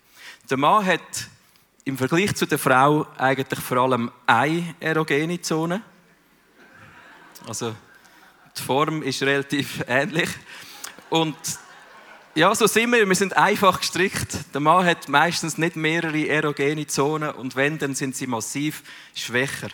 Der 0.51 0.59
Mann 0.59 0.85
hat 0.85 1.01
im 1.85 1.97
Vergleich 1.97 2.35
zu 2.35 2.45
der 2.45 2.59
Frau 2.59 3.07
eigentlich 3.17 3.61
vor 3.61 3.79
allem 3.79 4.11
eine 4.27 4.75
erogene 4.81 5.41
Zone. 5.41 5.81
Also 7.49 7.75
die 8.55 8.63
Form 8.63 9.03
ist 9.03 9.23
relativ 9.23 9.83
ähnlich. 9.89 10.29
Und 11.09 11.37
ja, 12.35 12.55
so 12.55 12.67
sind 12.67 12.93
wir. 12.93 13.09
Wir 13.09 13.15
sind 13.15 13.37
einfach 13.37 13.81
gestrickt. 13.81 14.55
Der 14.55 14.61
Mann 14.61 14.85
hat 14.85 15.09
meistens 15.09 15.59
nicht 15.59 15.77
mehrere 15.77 16.29
erogene 16.29 16.87
Zonen 16.87 17.31
und 17.31 17.57
wenn, 17.57 17.79
dann 17.79 17.95
sind 17.95 18.15
sie 18.15 18.27
massiv 18.27 18.83
schwächer. 19.15 19.69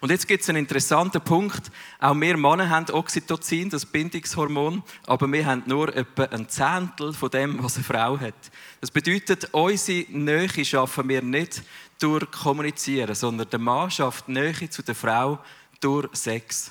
Und 0.00 0.10
jetzt 0.10 0.26
gibt 0.26 0.42
es 0.42 0.48
einen 0.48 0.58
interessanten 0.58 1.20
Punkt. 1.20 1.70
Auch 1.98 2.14
wir 2.18 2.36
Männer 2.38 2.70
haben 2.70 2.90
Oxytocin, 2.90 3.68
das 3.68 3.84
Bindungshormon, 3.84 4.82
aber 5.06 5.30
wir 5.30 5.44
haben 5.44 5.62
nur 5.66 5.94
etwa 5.94 6.24
ein 6.24 6.48
Zehntel 6.48 7.12
von 7.12 7.28
dem, 7.28 7.62
was 7.62 7.76
eine 7.76 7.84
Frau 7.84 8.18
hat. 8.18 8.34
Das 8.80 8.90
bedeutet, 8.90 9.48
unsere 9.52 10.10
Nähe 10.10 10.64
schaffen 10.64 11.06
wir 11.10 11.20
nicht 11.20 11.62
durch 11.98 12.30
Kommunizieren, 12.30 13.14
sondern 13.14 13.50
der 13.50 13.58
Mann 13.58 13.90
schafft 13.90 14.28
Nähe 14.28 14.70
zu 14.70 14.82
der 14.82 14.94
Frau 14.94 15.38
durch 15.80 16.08
Sex. 16.14 16.70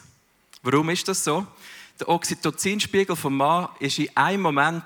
Warum 0.64 0.90
ist 0.90 1.08
das 1.08 1.24
so? 1.24 1.46
Der 2.00 2.08
Oxytocinspiegel 2.08 3.16
vom 3.16 3.36
Mann 3.36 3.68
ist 3.80 4.00
in 4.00 4.16
einem 4.16 4.42
Moment 4.42 4.86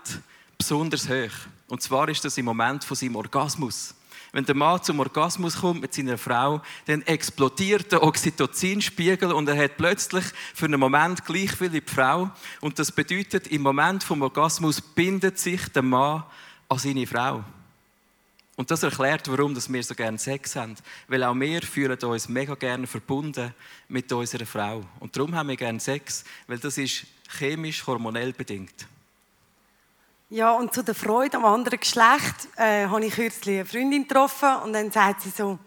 besonders 0.57 1.07
hoch. 1.07 1.47
Und 1.67 1.81
zwar 1.81 2.09
ist 2.09 2.25
das 2.25 2.37
im 2.39 2.45
Moment 2.45 2.83
von 2.83 2.97
seinem 2.97 3.15
Orgasmus. 3.15 3.93
Wenn 4.31 4.45
der 4.45 4.55
Mann 4.55 4.81
zum 4.81 4.99
Orgasmus 4.99 5.57
kommt 5.57 5.81
mit 5.81 5.93
seiner 5.93 6.17
Frau, 6.17 6.59
dann 6.87 7.03
explodiert 7.03 7.91
der 7.91 8.01
Oxytocinspiegel 8.01 9.31
und 9.31 9.47
er 9.47 9.63
hat 9.63 9.77
plötzlich 9.77 10.25
für 10.55 10.65
einen 10.65 10.79
Moment 10.79 11.23
gleich 11.23 11.51
viel 11.51 11.71
wie 11.71 11.81
die 11.81 11.91
Frau. 11.91 12.31
Und 12.61 12.79
das 12.79 12.91
bedeutet, 12.91 13.45
im 13.47 13.61
Moment 13.61 14.03
vom 14.03 14.23
Orgasmus 14.23 14.81
bindet 14.81 15.37
sich 15.37 15.67
der 15.67 15.83
Mann 15.83 16.23
an 16.67 16.77
seine 16.79 17.05
Frau. 17.05 17.43
Und 18.55 18.69
das 18.69 18.83
erklärt, 18.83 19.29
warum 19.31 19.55
wir 19.55 19.83
so 19.83 19.95
gerne 19.95 20.19
Sex 20.19 20.55
haben. 20.55 20.75
Weil 21.07 21.23
auch 21.23 21.33
wir 21.33 21.61
fühlen 21.63 21.97
uns 21.97 22.29
mega 22.29 22.53
gerne 22.53 22.85
verbunden 22.85 23.53
mit 23.87 24.11
unserer 24.11 24.45
Frau. 24.45 24.83
Und 24.99 25.15
darum 25.15 25.33
haben 25.35 25.49
wir 25.49 25.57
gerne 25.57 25.79
Sex, 25.79 26.23
weil 26.47 26.59
das 26.59 26.77
ist 26.77 27.05
chemisch, 27.37 27.85
hormonell 27.87 28.31
bedingt. 28.33 28.87
Ja, 30.29 30.51
und 30.53 30.73
zu 30.73 30.83
der 30.83 30.95
Freude 30.95 31.37
am 31.37 31.45
anderen 31.45 31.79
Geschlecht 31.79 32.47
äh, 32.57 32.87
habe 32.87 33.05
ich 33.05 33.13
kürzlich 33.13 33.55
eine 33.55 33.65
Freundin 33.65 34.07
getroffen 34.07 34.49
und 34.63 34.73
dann 34.73 34.91
sagt 34.91 35.21
sie 35.21 35.29
so, 35.29 35.59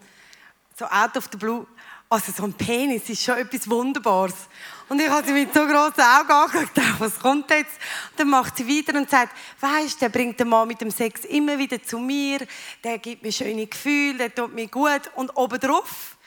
so 0.77 0.85
out 0.85 1.15
of 1.15 1.29
the 1.31 1.37
blue, 1.37 1.65
also 2.09 2.31
so 2.31 2.43
ein 2.43 2.53
Penis 2.53 3.09
ist 3.09 3.23
schon 3.23 3.37
etwas 3.37 3.69
Wunderbares. 3.69 4.35
Und 4.89 5.01
ich 5.01 5.09
habe 5.09 5.27
sie 5.27 5.33
mit 5.33 5.53
so 5.53 5.65
grossen 5.65 6.01
Augen 6.01 6.31
angeschaut, 6.31 6.69
was 6.99 7.19
kommt 7.19 7.49
jetzt? 7.49 7.73
Und 8.11 8.19
dann 8.19 8.29
macht 8.29 8.55
sie 8.55 8.67
weiter 8.67 8.97
und 8.97 9.09
sagt, 9.09 9.35
weißt, 9.59 10.01
der 10.01 10.09
bringt 10.09 10.39
den 10.39 10.47
Mann 10.47 10.67
mit 10.67 10.79
dem 10.79 10.91
Sex 10.91 11.25
immer 11.25 11.57
wieder 11.57 11.83
zu 11.83 11.99
mir, 11.99 12.39
der 12.83 12.97
gibt 12.97 13.23
mir 13.23 13.31
schöne 13.31 13.67
Gefühle, 13.67 14.17
der 14.17 14.35
tut 14.35 14.53
mir 14.53 14.67
gut 14.67 15.01
und 15.15 15.35
obendrauf 15.35 16.17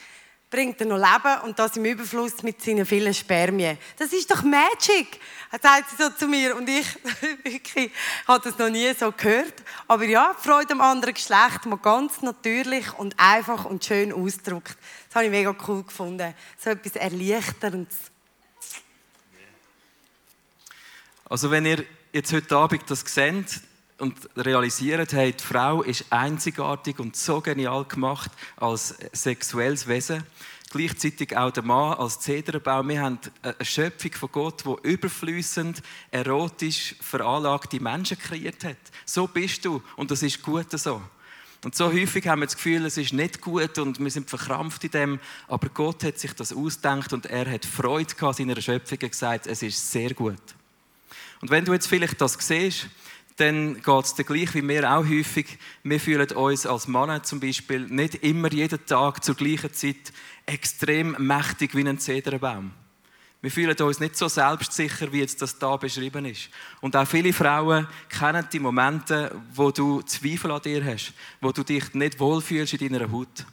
bringt 0.51 0.81
er 0.81 0.87
noch 0.89 0.97
Leben 0.97 1.43
und 1.45 1.59
das 1.59 1.77
im 1.77 1.85
Überfluss 1.85 2.43
mit 2.43 2.61
seinen 2.61 2.85
vielen 2.85 3.15
Spermien. 3.15 3.79
Das 3.97 4.13
ist 4.13 4.29
doch 4.31 4.43
Magic, 4.43 5.21
sagt 5.63 5.91
sie 5.91 6.03
so 6.03 6.11
zu 6.11 6.27
mir. 6.27 6.57
Und 6.57 6.69
ich 6.69 6.87
wirklich 7.45 7.93
habe 8.27 8.43
das 8.43 8.59
noch 8.59 8.69
nie 8.69 8.93
so 8.93 9.13
gehört. 9.13 9.55
Aber 9.87 10.05
ja, 10.05 10.35
Freude 10.37 10.73
am 10.73 10.81
anderen 10.81 11.15
Geschlecht, 11.15 11.67
man 11.67 11.81
ganz 11.81 12.21
natürlich 12.23 12.93
und 12.99 13.15
einfach 13.17 13.65
und 13.65 13.85
schön 13.85 14.13
ausdrückt. 14.13 14.77
Das 15.11 15.17
habe 15.17 15.25
ich 15.25 15.33
mega 15.33 15.53
cool 15.67 15.83
gefunden. 15.83 16.33
So 16.57 16.71
etwas 16.71 16.95
Erleichterndes. 16.95 17.97
Also 21.29 21.51
wenn 21.51 21.67
ihr 21.67 21.85
jetzt 22.13 22.33
heute 22.33 22.57
Abend 22.57 22.89
das 22.89 23.01
seht, 23.01 23.61
und 23.99 24.17
realisiert 24.37 25.13
haben, 25.13 25.37
die 25.37 25.45
Frau 25.45 25.83
ist 25.83 26.07
einzigartig 26.11 26.99
und 27.01 27.17
so 27.17 27.41
genial 27.41 27.85
gemacht 27.85 28.31
als 28.57 28.95
sexuelles 29.13 29.87
Wesen. 29.89 30.25
Gleichzeitig 30.71 31.37
auch 31.37 31.51
der 31.51 31.65
Mann 31.65 31.99
als 31.99 32.21
Zederbaum. 32.21 32.89
Wir 32.89 33.03
haben 33.03 33.19
eine 33.43 33.57
Schöpfung 33.61 34.13
von 34.13 34.33
Gott, 34.33 34.65
die 34.65 34.89
überflüssend, 34.89 35.83
erotisch 36.13 36.95
veranlagte 37.01 37.81
Menschen 37.81 38.19
kreiert 38.19 38.65
hat. 38.65 38.79
So 39.05 39.27
bist 39.27 39.65
du 39.65 39.83
und 39.97 40.11
das 40.11 40.23
ist 40.23 40.41
gut 40.43 40.71
so. 40.71 41.03
Und 41.63 41.75
so 41.75 41.93
häufig 41.93 42.27
haben 42.27 42.41
wir 42.41 42.47
das 42.47 42.57
Gefühl, 42.57 42.87
es 42.87 42.97
ist 42.97 43.13
nicht 43.13 43.43
gut 43.43 43.79
und 43.79 44.01
wir 44.01 44.11
sind 44.11 44.31
verkrampft 44.31 44.83
in 44.85 44.91
dem. 44.93 45.21
Aber 45.47 45.69
Gott 45.69 46.05
hat 46.05 46.19
sich 46.19 46.33
das 46.33 46.55
ausgedacht 46.55 47.13
und 47.13 47.27
er 47.27 47.51
hat 47.51 47.67
Freude 47.67 48.15
gehabt 48.15 48.39
seiner 48.39 48.61
Schöpfung 48.61 48.99
gesagt, 48.99 49.47
es 49.47 49.63
ist 49.63 49.91
sehr 49.91 50.15
gut. 50.15 50.41
Und 51.43 51.51
wenn 51.51 51.65
du 51.65 51.73
jetzt 51.73 51.87
vielleicht 51.87 52.21
das 52.21 52.39
siehst, 52.41 52.89
dann 53.37 53.81
geht 53.81 54.05
es 54.05 54.15
dir 54.15 54.25
gleich 54.25 54.55
wie 54.55 54.63
mir 54.63 54.91
auch 54.91 55.07
häufig. 55.07 55.59
Wir 55.83 56.01
fühlen 56.01 56.31
uns 56.33 56.67
als 56.67 56.89
Männer 56.89 57.23
zum 57.23 57.41
Beispiel 57.41 57.81
nicht 57.81 58.17
immer 58.17 58.53
jeden 58.53 58.85
Tag 58.85 59.25
zur 59.25 59.35
gleichen 59.35 59.73
Zeit 59.73 60.13
extrem 60.47 61.17
mächtig 61.19 61.75
wie 61.75 61.87
ein 61.87 61.99
Zederbaum. 61.99 62.73
Wir 63.43 63.51
fühlen 63.51 63.77
uns 63.77 64.01
nicht 64.01 64.17
so 64.17 64.29
selbstsicher, 64.29 65.11
wie 65.13 65.21
jetzt 65.21 65.41
das 65.41 65.59
da 65.59 65.77
beschrieben 65.77 66.27
ist. 66.27 66.51
Und 66.83 66.95
auch 66.95 67.07
viele 67.07 67.33
Frauen 67.33 67.87
kennen 68.09 68.47
die 68.53 68.59
Momente, 68.59 69.35
wo 69.55 69.71
du 69.71 70.03
Zweifel 70.03 70.51
an 70.51 70.61
dir 70.61 70.85
hast, 70.85 71.15
wo 71.41 71.51
du 71.51 71.63
dich 71.63 71.95
nicht 71.95 72.21
wohlfühlst 72.21 72.75
in 72.75 72.93
deiner 72.93 73.11
Haut. 73.11 73.47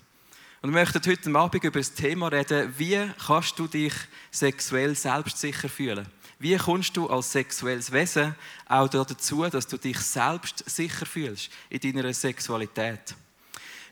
Und 0.61 0.73
wir 0.73 0.81
möchten 0.81 1.01
heute 1.09 1.35
Abend 1.35 1.63
über 1.63 1.79
das 1.79 1.93
Thema 1.93 2.27
reden, 2.27 2.73
wie 2.77 2.99
kannst 3.25 3.57
du 3.57 3.67
dich 3.67 3.93
sexuell 4.29 4.93
selbstsicher 4.93 5.69
fühlen? 5.69 6.05
Wie 6.39 6.57
kommst 6.57 6.97
du 6.97 7.07
als 7.07 7.31
sexuelles 7.31 7.91
Wesen 7.91 8.35
auch 8.67 8.89
dazu, 8.89 9.45
dass 9.45 9.67
du 9.67 9.77
dich 9.77 9.99
selbst 9.99 10.69
sicher 10.69 11.05
fühlst 11.05 11.49
in 11.69 11.79
deiner 11.79 12.13
Sexualität? 12.13 13.15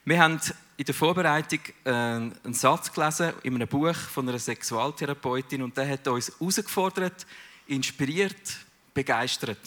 Wir 0.07 0.21
haben 0.21 0.39
in 0.77 0.85
der 0.85 0.93
Vorbereitung 0.93 1.59
äh, 1.83 1.89
einen 1.89 2.53
Satz 2.53 2.93
gelesen 2.93 3.33
in 3.41 3.55
einem 3.55 3.67
Buch 3.67 3.95
von 3.95 4.29
einer 4.29 4.38
Sexualtherapeutin 4.38 5.63
und 5.63 5.75
der 5.75 5.89
hat 5.89 6.07
uns 6.07 6.31
herausgefordert, 6.39 7.25
inspiriert, 7.65 8.57
begeistert. 8.93 9.57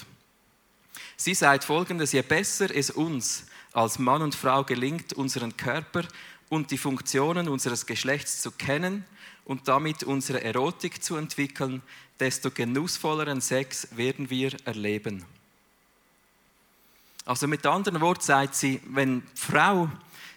Sie 1.16 1.34
sagt 1.34 1.64
folgendes: 1.64 2.12
Je 2.12 2.22
besser 2.22 2.72
es 2.72 2.90
uns 2.90 3.46
als 3.72 3.98
Mann 3.98 4.22
und 4.22 4.36
Frau 4.36 4.62
gelingt, 4.62 5.12
unseren 5.14 5.56
Körper 5.56 6.04
und 6.48 6.70
die 6.70 6.78
Funktionen 6.78 7.48
unseres 7.48 7.84
Geschlechts 7.84 8.40
zu 8.40 8.52
kennen 8.52 9.04
und 9.44 9.66
damit 9.66 10.04
unsere 10.04 10.44
Erotik 10.44 11.02
zu 11.02 11.16
entwickeln, 11.16 11.82
desto 12.20 12.52
genussvolleren 12.52 13.40
Sex 13.40 13.88
werden 13.96 14.30
wir 14.30 14.52
erleben. 14.64 15.24
Also 17.24 17.48
mit 17.48 17.66
anderen 17.66 18.00
Worten 18.00 18.22
sagt 18.22 18.54
sie, 18.54 18.80
wenn 18.86 19.20
die 19.20 19.40
Frau 19.40 19.90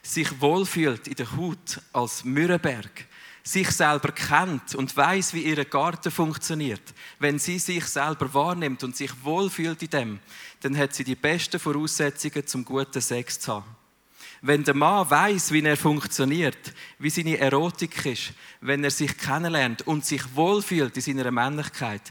sich 0.03 0.41
wohlfühlt 0.41 1.07
in 1.07 1.15
der 1.15 1.35
Haut 1.35 1.81
als 1.93 2.23
Mürrenberg, 2.23 3.05
sich 3.43 3.69
selber 3.71 4.11
kennt 4.11 4.75
und 4.75 4.95
weiß, 4.95 5.33
wie 5.33 5.43
ihr 5.43 5.63
Garten 5.65 6.11
funktioniert, 6.11 6.81
wenn 7.19 7.39
sie 7.39 7.59
sich 7.59 7.85
selber 7.85 8.33
wahrnimmt 8.33 8.83
und 8.83 8.95
sich 8.95 9.11
wohlfühlt 9.23 9.81
in 9.81 9.89
dem, 9.89 10.19
dann 10.61 10.77
hat 10.77 10.93
sie 10.93 11.03
die 11.03 11.15
besten 11.15 11.59
Voraussetzungen 11.59 12.45
zum 12.45 12.65
guten 12.65 13.01
Sex 13.01 13.39
zu 13.39 13.53
haben. 13.53 13.75
Wenn 14.43 14.63
der 14.63 14.73
Mann 14.73 15.07
weiß, 15.07 15.51
wie 15.51 15.63
er 15.63 15.77
funktioniert, 15.77 16.73
wie 16.97 17.11
seine 17.11 17.37
Erotik 17.37 18.05
ist, 18.05 18.33
wenn 18.59 18.83
er 18.83 18.89
sich 18.89 19.15
kennenlernt 19.15 19.85
und 19.85 20.03
sich 20.03 20.35
wohlfühlt 20.35 20.95
in 20.97 21.03
seiner 21.03 21.29
Männlichkeit, 21.29 22.01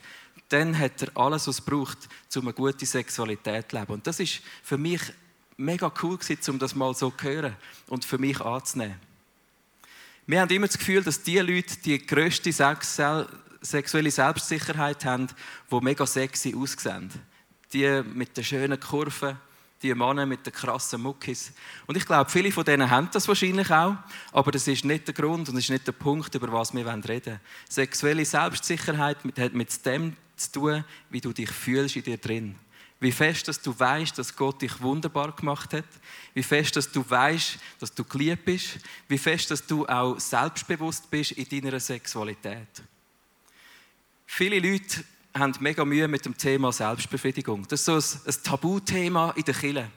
dann 0.49 0.79
hat 0.79 1.03
er 1.03 1.17
alles, 1.17 1.47
was 1.47 1.59
es 1.59 1.61
braucht, 1.61 2.09
um 2.37 2.43
eine 2.43 2.53
gute 2.53 2.87
Sexualität 2.87 3.71
zu 3.71 3.77
leben. 3.77 3.93
Und 3.93 4.07
das 4.07 4.21
ist 4.21 4.43
für 4.63 4.79
mich 4.79 5.01
mega 5.61 5.93
cool 6.03 6.17
gewesen, 6.17 6.51
um 6.51 6.59
das 6.59 6.75
mal 6.75 6.95
so 6.95 7.11
zu 7.11 7.25
hören 7.25 7.57
und 7.89 8.05
für 8.05 8.19
mich 8.19 8.41
anzunehmen. 8.41 8.97
Wir 10.27 10.41
haben 10.41 10.51
immer 10.51 10.67
das 10.67 10.79
Gefühl, 10.79 11.03
dass 11.03 11.23
die 11.23 11.39
Leute 11.39 11.77
die 11.85 12.05
grösste 12.05 12.53
sexuelle 12.53 14.11
Selbstsicherheit 14.11 15.05
haben, 15.05 15.29
die 15.71 15.81
mega 15.81 16.07
sexy 16.07 16.55
aussehen. 16.57 17.11
Die 17.73 18.03
mit 18.03 18.37
den 18.37 18.45
schönen 18.45 18.79
Kurven, 18.81 19.37
die 19.83 19.95
Männer 19.95 20.27
mit 20.27 20.45
den 20.47 20.53
krassen 20.53 21.03
Muckis. 21.03 21.53
Und 21.87 21.97
ich 21.97 22.07
glaube, 22.07 22.31
viele 22.31 22.53
von 22.53 22.65
denen 22.65 22.91
haben 22.91 23.09
das 23.13 23.29
wahrscheinlich 23.29 23.71
auch, 23.71 23.97
aber 24.33 24.51
das 24.53 24.69
ist 24.69 24.85
nicht 24.85 25.07
der 25.07 25.15
Grund 25.15 25.49
und 25.49 25.55
das 25.55 25.65
ist 25.65 25.71
nicht 25.71 25.87
der 25.87 25.93
Punkt, 25.93 26.35
über 26.35 26.53
was 26.53 26.75
wir 26.75 26.87
reden 26.87 27.09
wollen. 27.09 27.41
Sexuelle 27.69 28.25
Selbstsicherheit 28.25 29.19
hat 29.39 29.55
mit 29.55 29.87
dem 29.87 30.17
zu 30.37 30.53
tun, 30.53 30.85
wie 31.11 31.21
du 31.21 31.33
dich 31.33 31.51
fühlst 31.51 31.97
in 31.97 32.03
dir 32.03 32.19
drin. 32.19 32.57
Wie 33.01 33.13
fest, 33.13 33.49
dass 33.49 33.61
du 33.63 33.77
weißt, 33.77 34.19
dass 34.19 34.37
Gott 34.37 34.61
dich 34.61 34.81
wunderbar 34.83 35.33
gemacht 35.33 35.73
hat. 35.73 35.87
Wie 36.35 36.43
fest, 36.43 36.77
dass 36.77 36.93
du 36.93 37.03
weißt, 37.09 37.59
dass 37.79 37.95
du 37.95 38.05
geliebt 38.05 38.45
bist. 38.45 38.79
Wie 39.09 39.17
fest, 39.17 39.51
dass 39.51 39.67
du 39.67 39.87
auch 39.87 40.21
selbstbewusst 40.21 41.11
bist 41.11 41.33
in 41.33 41.49
deiner 41.49 41.81
Sexualität. 41.81 42.83
Viele 44.27 44.61
Leute 44.61 45.03
haben 45.35 45.55
mega 45.61 45.85
Mühe 45.85 46.09
mit 46.09 46.27
dem 46.27 46.37
Thema 46.37 46.73
Selbstbefriedigung. 46.73 47.67
Das 47.69 47.81
ist 47.81 47.87
so 47.87 48.21
ein, 48.27 48.43
Tabuthema 48.45 49.31
in 49.31 49.45
der 49.45 49.55
Kirche. 49.55 49.91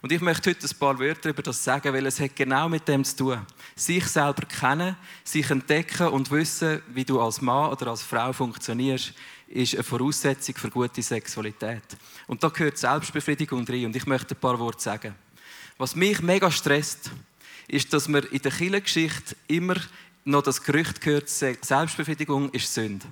Und 0.00 0.12
ich 0.12 0.20
möchte 0.20 0.50
heute 0.50 0.64
ein 0.64 0.78
paar 0.78 0.98
Wörter 0.98 1.30
über 1.30 1.42
das 1.42 1.62
sagen, 1.62 1.92
weil 1.92 2.06
es 2.06 2.20
hat 2.20 2.36
genau 2.36 2.68
mit 2.68 2.86
dem 2.86 3.02
zu 3.02 3.16
tun. 3.16 3.46
Sich 3.74 4.06
selber 4.06 4.46
kennen, 4.46 4.96
sich 5.24 5.50
entdecken 5.50 6.08
und 6.08 6.30
wissen, 6.30 6.82
wie 6.88 7.04
du 7.04 7.20
als 7.20 7.40
Mann 7.40 7.72
oder 7.72 7.88
als 7.88 8.02
Frau 8.02 8.32
funktionierst, 8.32 9.12
ist 9.48 9.74
eine 9.74 9.82
Voraussetzung 9.82 10.54
für 10.54 10.70
gute 10.70 11.02
Sexualität. 11.02 11.82
Und 12.28 12.44
da 12.44 12.48
gehört 12.48 12.78
Selbstbefriedigung 12.78 13.66
rein. 13.66 13.86
Und 13.86 13.96
ich 13.96 14.06
möchte 14.06 14.34
ein 14.34 14.40
paar 14.40 14.58
Worte 14.58 14.82
sagen. 14.82 15.14
Was 15.78 15.96
mich 15.96 16.20
mega 16.20 16.50
stresst, 16.50 17.10
ist, 17.66 17.92
dass 17.92 18.08
man 18.08 18.24
in 18.24 18.40
der 18.40 18.52
Kirchengeschichte 18.52 19.36
immer 19.48 19.76
noch 20.24 20.42
das 20.42 20.62
Gerücht 20.62 21.00
gehört, 21.00 21.28
Selbstbefriedigung 21.28 22.50
ist 22.50 22.72
Sünde. 22.72 23.06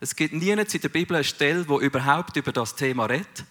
Es 0.00 0.16
gibt 0.16 0.34
nirgends 0.34 0.74
in 0.74 0.80
der 0.80 0.88
Bibel 0.88 1.16
eine 1.16 1.24
Stelle, 1.24 1.68
wo 1.68 1.80
überhaupt 1.80 2.36
über 2.36 2.52
das 2.52 2.74
Thema 2.74 3.06
redet. 3.06 3.44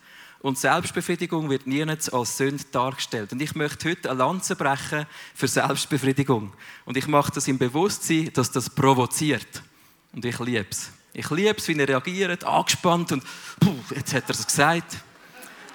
Und 0.44 0.58
Selbstbefriedigung 0.58 1.50
wird 1.50 1.68
nirgends 1.68 2.10
als 2.10 2.36
Sünde 2.36 2.66
dargestellt. 2.70 3.32
Und 3.32 3.42
ich 3.42 3.56
möchte 3.56 3.90
heute 3.90 4.10
eine 4.10 4.20
Lanze 4.20 4.58
brechen 4.58 5.06
für 5.34 5.48
Selbstbefriedigung. 5.48 6.52
Und 6.84 6.98
ich 6.98 7.08
mache 7.08 7.32
das 7.32 7.48
im 7.48 7.58
Bewusstsein, 7.58 8.30
dass 8.34 8.52
das 8.52 8.70
provoziert. 8.70 9.64
Und 10.12 10.26
ich 10.26 10.38
liebe 10.40 10.68
es. 10.70 10.92
Ich 11.14 11.30
liebe 11.30 11.56
es, 11.58 11.68
wie 11.70 11.80
er 11.80 11.88
reagiert, 11.88 12.44
angespannt 12.44 13.14
und 13.14 13.24
puh, 13.58 13.74
jetzt 13.96 14.14
hat 14.14 14.26
er 14.28 14.32
es 14.32 14.46
gesagt. 14.46 14.98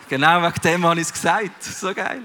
Genau 0.06 0.42
wegen 0.42 0.60
dem 0.62 0.84
habe 0.84 1.00
ich 1.00 1.06
es 1.06 1.14
gesagt. 1.14 1.64
So 1.64 1.94
geil. 1.94 2.20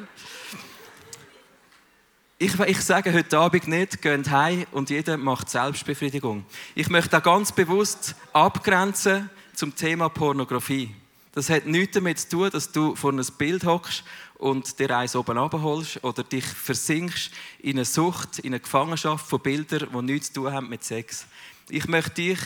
Ich, 2.37 2.59
ich, 2.59 2.81
sage 2.81 3.13
heute 3.13 3.37
Abend 3.37 3.69
nicht, 3.69 4.01
geht 4.01 4.29
heim 4.29 4.65
und 4.73 4.89
jeder 4.89 5.15
macht 5.15 5.49
Selbstbefriedigung. 5.49 6.43
Ich 6.75 6.89
möchte 6.89 7.17
auch 7.17 7.23
ganz 7.23 7.53
bewusst 7.53 8.15
abgrenzen 8.33 9.29
zum 9.55 9.73
Thema 9.73 10.09
Pornografie. 10.09 10.93
Das 11.33 11.49
hat 11.49 11.65
nichts 11.65 11.95
damit 11.95 12.19
zu 12.19 12.29
tun, 12.29 12.49
dass 12.51 12.71
du 12.71 12.95
vor 12.95 13.11
einem 13.11 13.25
Bild 13.37 13.65
hockst 13.65 14.03
und 14.35 14.79
dir 14.79 14.95
eins 14.95 15.15
oben 15.15 15.37
abholst 15.37 16.03
oder 16.03 16.23
dich 16.23 16.45
versinkst 16.45 17.31
in 17.59 17.77
eine 17.77 17.85
Sucht, 17.85 18.39
in 18.39 18.53
eine 18.53 18.59
Gefangenschaft 18.59 19.25
von 19.25 19.39
Bildern, 19.39 19.89
die 19.91 20.01
nichts 20.03 20.27
zu 20.27 20.41
tun 20.41 20.53
haben 20.53 20.69
mit 20.69 20.83
Sex. 20.83 21.25
Ich 21.69 21.87
möchte 21.87 22.11
dich 22.11 22.39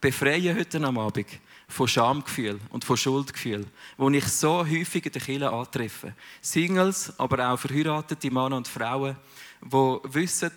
befreien 0.00 0.58
heute 0.58 0.84
Abend 0.84 1.26
von 1.68 1.88
Schamgefühl 1.88 2.60
und 2.70 2.84
von 2.84 2.96
Schuldgefühl, 2.98 3.66
wo 3.96 4.10
ich 4.10 4.26
so 4.26 4.58
häufig 4.58 5.06
in 5.06 5.12
der 5.12 5.22
Kirche 5.22 5.50
antreffe. 5.50 6.14
Singles, 6.42 7.12
aber 7.18 7.50
auch 7.50 7.58
verheiratete 7.58 8.30
Männer 8.30 8.56
und 8.56 8.68
Frauen, 8.68 9.16
die 9.62 9.98
wissen, 10.14 10.50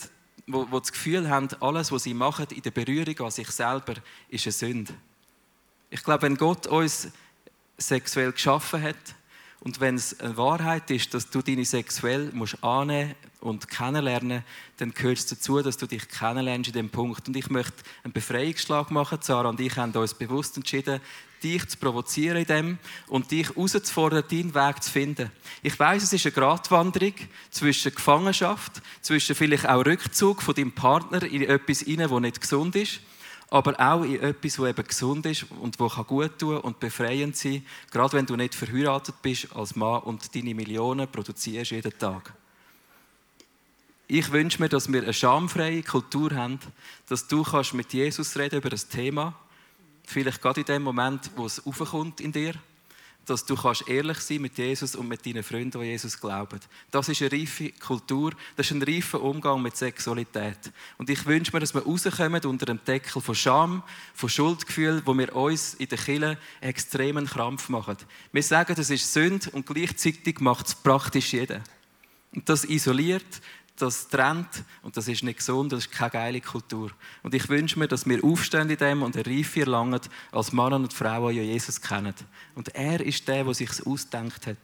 wo, 0.48 0.68
wo 0.70 0.80
das 0.80 0.92
Gefühl 0.92 1.30
haben, 1.30 1.48
alles, 1.62 1.92
was 1.92 2.04
sie 2.04 2.14
machen 2.14 2.48
in 2.50 2.62
der 2.62 2.72
Berührung 2.72 3.18
an 3.20 3.32
sich 3.32 3.50
selber, 3.50 3.96
ist 4.30 4.46
eine 4.46 4.52
Sünde. 4.52 4.94
Ich 5.90 6.04
glaube, 6.04 6.24
wenn 6.24 6.38
Gott 6.38 6.68
uns 6.68 7.10
sexuell 7.82 8.32
geschaffen 8.32 8.82
hat. 8.82 8.96
Und 9.60 9.80
wenn 9.80 9.96
es 9.96 10.20
eine 10.20 10.38
Wahrheit 10.38 10.90
ist, 10.90 11.14
dass 11.14 11.30
du 11.30 11.42
deine 11.42 11.66
sexuell 11.66 12.32
musst 12.34 12.64
annehmen 12.64 13.14
und 13.42 13.70
kennenlernen, 13.70 14.44
dann 14.78 14.94
gehört 14.94 15.20
es 15.20 15.28
dazu, 15.28 15.62
dass 15.62 15.78
du 15.78 15.86
dich 15.86 16.08
kennenlernst 16.10 16.70
in 16.70 16.74
dem 16.74 16.90
Punkt. 16.90 17.28
Und 17.28 17.36
ich 17.36 17.50
möchte 17.50 17.84
einen 18.04 18.14
Befreiungsschlag 18.14 18.90
machen. 18.90 19.20
Sarah 19.22 19.50
und 19.50 19.60
ich 19.60 19.78
haben 19.78 19.92
uns 19.92 20.16
bewusst 20.16 20.58
entschieden, 20.58 21.00
dich 21.44 21.68
zu 21.68 21.78
provozieren 21.78 22.38
in 22.38 22.46
dem 22.46 22.78
und 23.08 23.30
dich 23.30 23.50
herauszufordern, 23.50 24.24
deinen 24.30 24.56
Weg 24.56 24.82
zu 24.82 24.92
finden. 24.92 25.32
Ich 25.62 25.78
weiß, 25.78 26.04
es 26.04 26.14
ist 26.14 26.26
eine 26.26 26.34
Gratwanderung 26.34 27.14
zwischen 27.52 27.94
Gefangenschaft, 27.94 28.82
zwischen 29.02 29.36
vielleicht 29.36 29.68
auch 29.68 29.86
Rückzug 29.86 30.42
von 30.42 30.56
deinem 30.56 30.72
Partner 30.72 31.24
in 31.24 31.44
etwas 31.44 31.82
hinein, 31.82 32.10
das 32.10 32.20
nicht 32.20 32.42
gesund 32.42 32.76
ist 32.76 33.00
aber 33.52 33.78
auch 33.80 34.04
in 34.04 34.22
etwas, 34.22 34.56
das 34.56 34.70
eben 34.70 34.88
gesund 34.88 35.26
ist 35.26 35.46
und 35.60 35.78
wo 35.78 35.90
gut 35.90 36.40
tun 36.40 36.58
und 36.58 36.80
befreiend 36.80 37.36
sein. 37.36 37.66
Gerade 37.92 38.14
wenn 38.14 38.26
du 38.26 38.38
nicht 38.38 38.56
verheiratet 38.56 39.16
bist 39.22 39.54
als 39.54 39.76
Mann 39.76 40.02
und 40.04 40.34
deine 40.34 40.56
Millionen 40.56 41.12
produzierst 41.12 41.72
jeden 41.72 41.98
Tag. 42.00 42.34
Ich 44.08 44.32
wünsche 44.32 44.62
mir, 44.62 44.70
dass 44.70 44.92
wir 44.92 45.04
eine 45.04 45.14
schamfreie 45.14 45.84
Kultur 45.84 46.32
haben, 46.32 46.60
dass 47.08 47.28
du 47.28 47.46
mit 47.74 47.92
Jesus 47.92 48.38
reden 48.38 48.60
über 48.60 48.70
das 48.70 48.88
Thema, 48.88 49.36
vielleicht 50.06 50.42
gerade 50.42 50.62
in 50.62 50.66
dem 50.66 50.84
Moment, 50.84 51.32
wo 51.36 51.46
es 51.46 51.66
aufkommt 51.66 52.22
in 52.22 52.32
dir 52.32 52.54
dass 53.26 53.46
du 53.46 53.56
kannst 53.56 53.88
ehrlich 53.88 54.18
sein 54.20 54.42
mit 54.42 54.58
Jesus 54.58 54.96
und 54.96 55.08
mit 55.08 55.26
deinen 55.26 55.44
Freunden, 55.44 55.80
die 55.80 55.88
Jesus 55.88 56.20
glauben. 56.20 56.60
Das 56.90 57.08
ist 57.08 57.22
eine 57.22 57.32
reife 57.32 57.72
Kultur, 57.74 58.32
das 58.56 58.68
ist 58.68 58.72
ein 58.72 58.82
reifer 58.82 59.22
Umgang 59.22 59.62
mit 59.62 59.78
Sexualität. 59.78 60.72
Und 60.98 61.10
ich 61.10 61.26
wünsche 61.26 61.52
mir, 61.54 61.60
dass 61.60 61.74
wir 61.74 61.84
rauskommen 61.84 62.44
unter 62.46 62.66
dem 62.66 62.84
Deckel 62.84 63.22
von 63.22 63.36
Scham, 63.36 63.84
von 64.14 64.30
Schuldgefühl, 64.30 65.02
wo 65.06 65.18
wir 65.18 65.36
uns 65.36 65.76
in 65.76 65.90
der 65.90 65.98
Kirche 65.98 66.38
extremen 66.62 67.28
Krampf 67.28 67.70
machen. 67.70 67.98
Wir 68.32 68.44
sagen, 68.44 68.76
das 68.76 68.90
ist 68.90 69.14
Sünde 69.14 69.50
und 69.52 69.66
gleichzeitig 69.66 70.40
macht 70.40 70.68
es 70.68 70.76
praktisch 70.76 71.34
jeder. 71.34 71.62
Und 72.34 72.48
das 72.48 72.64
isoliert, 72.64 73.42
das 73.76 74.08
trennt 74.08 74.64
und 74.84 74.96
das 74.96 75.08
ist 75.08 75.24
nicht 75.24 75.38
gesund, 75.38 75.72
das 75.72 75.86
ist 75.86 75.92
keine 75.92 76.12
geile 76.12 76.42
Kultur. 76.42 76.92
Und 77.24 77.34
ich 77.34 77.50
wünsche 77.50 77.80
mir, 77.80 77.88
dass 77.88 78.06
wir 78.06 78.24
aufstehen 78.24 78.70
in 78.70 78.78
dem 78.78 79.04
und 79.04 79.16
eine 79.16 79.26
Reife 79.26 79.62
erlangen 79.62 80.00
als 80.32 80.52
Männer 80.52 80.76
und 80.76 80.94
Frauen, 80.94 81.34
die 81.34 81.42
Jesus 81.42 81.82
kennen. 81.82 82.14
Und 82.56 82.70
er 82.76 83.02
ist 83.02 83.28
der, 83.28 83.44
der 83.44 83.54
sich 83.54 83.86
ausdenkt 83.86 84.48
hat. 84.48 84.58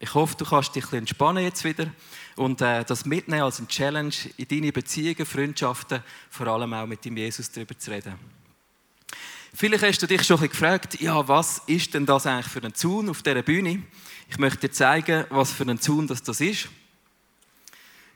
Ich 0.00 0.14
hoffe, 0.14 0.36
du 0.36 0.44
kannst 0.44 0.74
dich 0.76 0.92
ein 0.92 0.98
entspannen 1.00 1.42
jetzt 1.42 1.64
wieder 1.64 1.90
und 2.36 2.60
äh, 2.60 2.84
das 2.84 3.04
mitnehmen 3.04 3.42
als 3.42 3.58
eine 3.58 3.68
Challenge 3.68 4.14
in 4.36 4.46
deine 4.46 4.72
Beziehungen, 4.72 5.26
Freundschaften, 5.26 6.02
vor 6.30 6.46
allem 6.46 6.72
auch 6.72 6.86
mit 6.86 7.04
dem 7.04 7.16
Jesus 7.16 7.50
darüber 7.50 7.76
zu 7.76 7.90
reden. 7.90 8.14
Vielleicht 9.54 9.82
hast 9.82 10.02
du 10.02 10.06
dich 10.06 10.22
schon 10.22 10.40
ein 10.40 10.48
gefragt, 10.48 11.00
ja, 11.00 11.26
was 11.26 11.62
ist 11.66 11.94
denn 11.94 12.06
das 12.06 12.26
eigentlich 12.26 12.46
für 12.46 12.62
ein 12.62 12.74
Zaun 12.74 13.08
auf 13.08 13.22
dieser 13.22 13.42
Bühne? 13.42 13.82
Ich 14.28 14.38
möchte 14.38 14.68
dir 14.68 14.72
zeigen, 14.72 15.24
was 15.30 15.50
für 15.50 15.64
ein 15.64 15.80
Zaun 15.80 16.06
das, 16.06 16.22
das 16.22 16.40
ist 16.40 16.68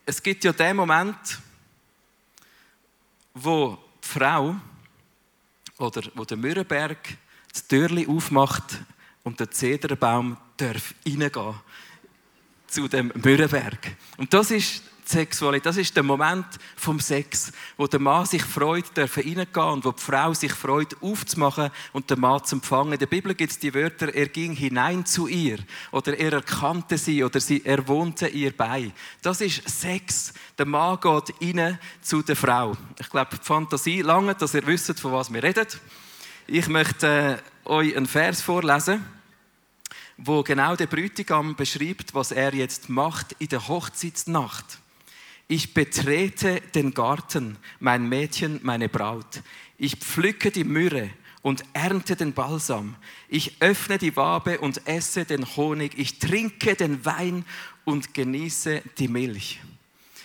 es 0.05 0.23
gibt 0.23 0.45
ja 0.45 0.53
den 0.53 0.77
Moment, 0.77 1.17
wo 3.35 3.79
die 4.03 4.09
Frau 4.09 4.57
oder 5.79 6.03
wo 6.15 6.25
der 6.25 6.37
Mürrenberg 6.37 6.99
das 7.53 7.67
Türli 7.67 8.07
aufmacht 8.07 8.79
und 9.23 9.39
der 9.41 9.51
Zederbaum 9.51 10.37
darf 10.57 10.95
reingehen 11.07 11.55
zu 12.67 12.89
dem 12.89 13.13
Mürrenberg. 13.15 13.97
Und 14.17 14.33
das 14.33 14.51
ist 14.51 14.83
Sexualität. 15.13 15.67
Das 15.67 15.77
ist 15.77 15.95
der 15.95 16.03
Moment 16.03 16.47
vom 16.77 16.99
Sex, 16.99 17.53
wo 17.77 17.87
der 17.87 18.01
Mann 18.01 18.27
sich 18.27 18.43
freut, 18.43 18.97
dürfen 18.97 19.23
reingehen 19.23 19.69
und 19.69 19.85
wo 19.85 19.93
die 19.93 20.03
Frau 20.03 20.35
sich 20.35 20.53
freut, 20.53 20.97
aufzumachen 21.01 21.71
und 21.93 22.11
den 22.11 22.21
Mann 22.21 22.45
zu 22.45 22.57
empfangen. 22.57 22.95
In 22.95 22.99
der 22.99 23.07
Bibel 23.07 23.35
gibt 23.35 23.53
es 23.53 23.59
die 23.59 23.75
Wörter, 23.75 24.15
er 24.15 24.29
ging 24.29 24.53
hinein 24.55 25.07
zu 25.07 25.27
ihr 25.27 25.59
oder 25.91 26.19
er 26.19 26.33
erkannte 26.33 26.99
sie 26.99 27.23
oder 27.23 27.41
sie, 27.41 27.63
er 27.65 27.87
wohnte 27.87 28.29
ihr 28.29 28.57
bei. 28.57 28.91
Das 29.23 29.41
ist 29.41 29.69
Sex. 29.69 30.33
Der 30.59 30.67
Mann 30.67 30.99
geht 31.01 31.35
rein 31.41 31.79
zu 32.01 32.23
der 32.23 32.37
Frau. 32.37 32.77
Ich 32.99 33.09
glaube, 33.09 33.37
die 33.37 33.45
Fantasie 33.45 34.03
lange, 34.03 34.35
dass 34.35 34.55
ihr 34.55 34.67
wisst, 34.67 34.99
von 34.99 35.13
was 35.13 35.33
wir 35.33 35.43
reden. 35.43 35.67
Ich 36.47 36.69
möchte 36.69 37.41
äh, 37.65 37.69
euch 37.69 37.97
einen 37.97 38.07
Vers 38.07 38.43
vorlesen 38.43 39.05
wo 40.25 40.43
genau 40.43 40.77
der 40.77 40.87
Bräutigam 40.87 41.57
beschreibt, 41.57 42.15
was 42.15 42.33
er 42.33 42.55
jetzt 42.55 42.89
macht 42.89 43.35
in 43.39 43.49
der 43.49 43.67
Hochzeitsnacht. 43.67 44.79
Ich 45.55 45.75
betrete 45.75 46.63
den 46.75 46.95
Garten, 46.95 47.59
mein 47.79 48.09
Mädchen, 48.09 48.59
meine 48.63 48.89
Braut. 48.89 49.43
Ich 49.77 49.97
pflücke 49.97 50.51
die 50.51 50.65
Myrrhe 50.65 51.11
und 51.43 51.63
ernte 51.75 52.17
den 52.17 52.33
Balsam. 52.33 52.97
Ich 53.29 53.61
öffne 53.61 53.99
die 53.99 54.17
Wabe 54.17 54.61
und 54.61 54.87
esse 54.89 55.27
den 55.27 55.45
Honig. 55.55 55.93
Ich 55.99 56.19
trinke 56.19 56.75
den 56.75 57.05
Wein 57.05 57.45
und 57.85 58.15
genieße 58.15 58.81
die 58.97 59.09
Milch. 59.09 59.61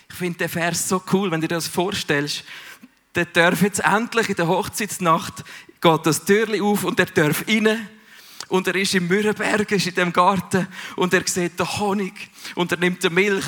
Ich 0.10 0.16
finde 0.16 0.38
den 0.38 0.48
Vers 0.48 0.88
so 0.88 1.04
cool, 1.12 1.30
wenn 1.30 1.42
du 1.42 1.50
dir 1.50 1.56
das 1.56 1.68
vorstellst. 1.68 2.46
Der 3.14 3.26
darf 3.26 3.62
jetzt 3.64 3.80
endlich 3.80 4.30
in 4.30 4.36
der 4.36 4.48
Hochzeitsnacht 4.48 5.44
geht 5.82 6.06
das 6.06 6.24
Türli 6.24 6.62
auf 6.62 6.86
und 6.86 7.02
er 7.02 7.08
darf 7.08 7.46
rein. 7.50 7.90
Und 8.48 8.66
er 8.68 8.76
ist 8.76 8.96
im 8.96 9.10
Mürrenberg, 9.10 9.70
ist 9.74 9.88
in 9.88 9.96
dem 9.96 10.14
Garten 10.14 10.70
und 10.96 11.14
er 11.14 11.28
sieht 11.28 11.60
den 11.60 11.80
Honig 11.80 12.14
und 12.56 12.72
er 12.72 12.78
nimmt 12.78 13.04
die 13.04 13.10
Milch 13.10 13.46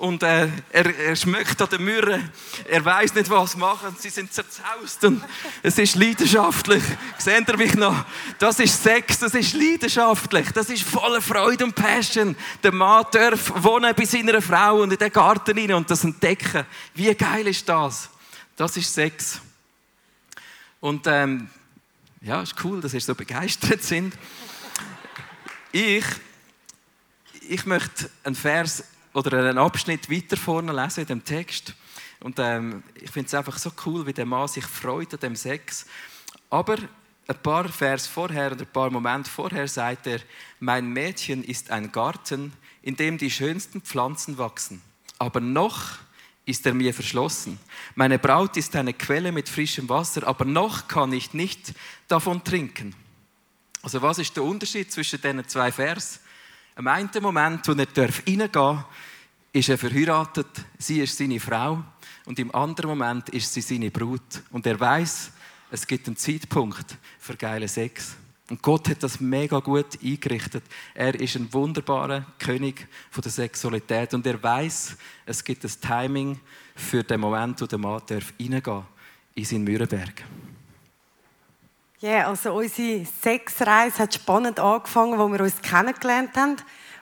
und 0.00 0.22
äh, 0.22 0.48
er, 0.70 0.98
er 0.98 1.14
schmeckt 1.14 1.60
an 1.60 1.68
der 1.68 1.78
Myrrhe. 1.78 2.30
Er 2.66 2.82
weiß 2.82 3.14
nicht, 3.14 3.28
was 3.28 3.54
machen. 3.54 3.94
Sie 3.98 4.08
sind 4.08 4.32
zerzaust 4.32 5.04
und 5.04 5.22
es 5.62 5.76
ist 5.76 5.94
leidenschaftlich. 5.94 6.82
Seht 7.18 7.46
ihr 7.46 7.56
mich 7.58 7.74
noch? 7.74 8.06
Das 8.38 8.58
ist 8.60 8.82
Sex, 8.82 9.18
das 9.18 9.34
ist 9.34 9.52
leidenschaftlich, 9.52 10.52
das 10.52 10.70
ist 10.70 10.84
voller 10.84 11.20
Freude 11.20 11.64
und 11.64 11.74
Passion. 11.74 12.34
Der 12.62 12.72
Mann 12.72 13.04
darf 13.12 13.52
wohnen 13.62 13.94
bei 13.94 14.06
seiner 14.06 14.40
Frau 14.40 14.80
und 14.80 14.90
in 14.90 14.98
den 14.98 15.12
Garten 15.12 15.58
rein 15.58 15.74
und 15.74 15.90
das 15.90 16.02
entdecken. 16.02 16.64
Wie 16.94 17.14
geil 17.14 17.46
ist 17.46 17.68
das? 17.68 18.08
Das 18.56 18.74
ist 18.78 18.94
Sex. 18.94 19.38
Und 20.80 21.06
ähm, 21.08 21.50
ja, 22.22 22.40
ist 22.40 22.54
cool, 22.64 22.80
dass 22.80 22.94
ihr 22.94 23.02
so 23.02 23.14
begeistert 23.14 23.82
sind. 23.82 24.14
Ich, 25.72 26.06
ich 27.42 27.66
möchte 27.66 28.08
einen 28.24 28.34
Vers 28.34 28.82
oder 29.12 29.38
einen 29.38 29.58
Abschnitt 29.58 30.10
weiter 30.10 30.36
vorne 30.36 30.72
lesen 30.72 31.00
in 31.00 31.06
dem 31.06 31.24
Text. 31.24 31.74
Und 32.20 32.38
ähm, 32.38 32.82
ich 32.94 33.10
finde 33.10 33.28
es 33.28 33.34
einfach 33.34 33.58
so 33.58 33.72
cool, 33.86 34.06
wie 34.06 34.12
der 34.12 34.26
Mann 34.26 34.48
sich 34.48 34.64
freut 34.64 35.12
an 35.14 35.20
dem 35.20 35.36
Sex. 35.36 35.86
Aber 36.50 36.76
ein 37.26 37.42
paar 37.42 37.68
Vers 37.68 38.06
vorher 38.06 38.52
und 38.52 38.60
ein 38.60 38.66
paar 38.66 38.90
Momente 38.90 39.30
vorher 39.30 39.68
sagt 39.68 40.06
er, 40.06 40.20
mein 40.58 40.88
Mädchen 40.92 41.44
ist 41.44 41.70
ein 41.70 41.92
Garten, 41.92 42.52
in 42.82 42.96
dem 42.96 43.18
die 43.18 43.30
schönsten 43.30 43.80
Pflanzen 43.80 44.36
wachsen. 44.38 44.82
Aber 45.18 45.40
noch 45.40 45.98
ist 46.44 46.66
er 46.66 46.74
mir 46.74 46.92
verschlossen. 46.92 47.58
Meine 47.94 48.18
Braut 48.18 48.56
ist 48.56 48.74
eine 48.74 48.94
Quelle 48.94 49.32
mit 49.32 49.48
frischem 49.48 49.88
Wasser, 49.88 50.26
aber 50.26 50.44
noch 50.44 50.88
kann 50.88 51.12
ich 51.12 51.32
nicht 51.32 51.74
davon 52.08 52.42
trinken. 52.42 52.94
Also 53.82 54.02
was 54.02 54.18
ist 54.18 54.36
der 54.36 54.42
Unterschied 54.42 54.92
zwischen 54.92 55.20
diesen 55.20 55.46
zwei 55.48 55.70
Vers? 55.72 56.20
Am 56.80 56.86
einen 56.86 57.10
Moment, 57.20 57.68
wo 57.68 57.72
er 57.72 58.08
reingehen 58.08 58.50
darf, 58.50 58.86
ist 59.52 59.68
er 59.68 59.76
verheiratet, 59.76 60.46
sie 60.78 61.00
ist 61.00 61.14
seine 61.14 61.38
Frau 61.38 61.84
und 62.24 62.38
im 62.38 62.54
anderen 62.54 62.88
Moment 62.88 63.28
ist 63.28 63.52
sie 63.52 63.60
seine 63.60 63.90
Brut. 63.90 64.42
Und 64.50 64.64
er 64.64 64.80
weiß, 64.80 65.30
es 65.70 65.86
gibt 65.86 66.06
einen 66.06 66.16
Zeitpunkt 66.16 66.96
für 67.18 67.36
geile 67.36 67.68
Sex. 67.68 68.16
Und 68.48 68.62
Gott 68.62 68.88
hat 68.88 69.02
das 69.02 69.20
mega 69.20 69.58
gut 69.58 70.02
eingerichtet. 70.02 70.64
Er 70.94 71.14
ist 71.20 71.36
ein 71.36 71.52
wunderbarer 71.52 72.24
König 72.38 72.88
von 73.10 73.20
der 73.20 73.32
Sexualität 73.32 74.14
und 74.14 74.26
er 74.26 74.42
weiß, 74.42 74.96
es 75.26 75.44
gibt 75.44 75.62
ein 75.62 75.72
Timing 75.82 76.40
für 76.74 77.04
den 77.04 77.20
Moment, 77.20 77.60
wo 77.60 77.66
der 77.66 77.78
Mann 77.78 78.00
reingehen 78.08 78.62
darf 78.62 78.86
in 79.34 79.44
seinen 79.44 79.64
Mührenberg. 79.64 80.24
Ja, 82.02 82.08
yeah, 82.08 82.28
also 82.28 82.54
unsere 82.54 83.04
Sexreise 83.22 83.98
hat 83.98 84.14
spannend 84.14 84.58
angefangen, 84.58 85.18
wo 85.18 85.28
wir 85.28 85.42
uns 85.42 85.60
kennengelernt 85.60 86.34
haben. 86.34 86.56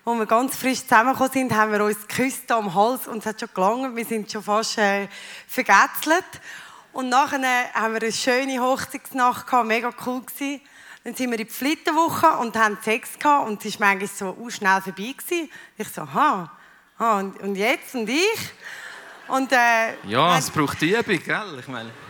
Wo 0.04 0.12
wir 0.16 0.26
ganz 0.26 0.56
frisch 0.56 0.80
zusammengekommen 0.80 1.32
sind, 1.32 1.54
haben 1.54 1.70
wir 1.70 1.84
uns 1.84 2.08
geküsst 2.08 2.50
am 2.50 2.74
Hals 2.74 3.06
und 3.06 3.18
es 3.18 3.26
hat 3.26 3.38
schon 3.38 3.48
gelangt. 3.54 3.94
Wir 3.94 4.04
sind 4.04 4.28
schon 4.28 4.42
fast 4.42 4.76
äh, 4.76 5.06
vergetzelt. 5.46 6.24
Und 6.92 7.11
nachher 7.11 7.38
haben 7.74 7.94
wir 7.94 8.02
eine 8.02 8.11
schöne 8.11 8.61
Hochzeitsnacht 8.61 9.46
gehabt, 9.46 9.68
mega 9.68 9.92
cool 10.04 10.22
gewesen. 10.22 10.62
Dann 11.04 11.14
sind 11.14 11.30
wir 11.30 11.38
in 11.38 11.46
die 11.46 11.52
Flitterwoche 11.52 12.37
und 12.40 12.56
haben 12.56 12.76
Sex 12.82 13.20
gehabt 13.20 13.46
und 13.46 13.64
es 13.64 13.78
war 13.78 13.94
manchmal 13.94 14.08
so 14.08 14.50
schnell 14.50 14.82
vorbei 14.82 15.14
gewesen. 15.16 15.48
Ich 15.76 15.88
so, 15.90 16.00
aha, 16.02 16.50
ah, 16.98 17.18
und, 17.20 17.38
und 17.40 17.54
jetzt 17.54 17.94
und 17.94 18.08
ich? 18.08 18.50
Und, 19.28 19.52
äh, 19.52 19.94
ja, 20.08 20.37
es 20.37 20.50
braucht 20.50 20.82
Übung, 20.82 21.22
gell? 21.22 21.56
Ich 21.61 21.68
meine. 21.68 22.08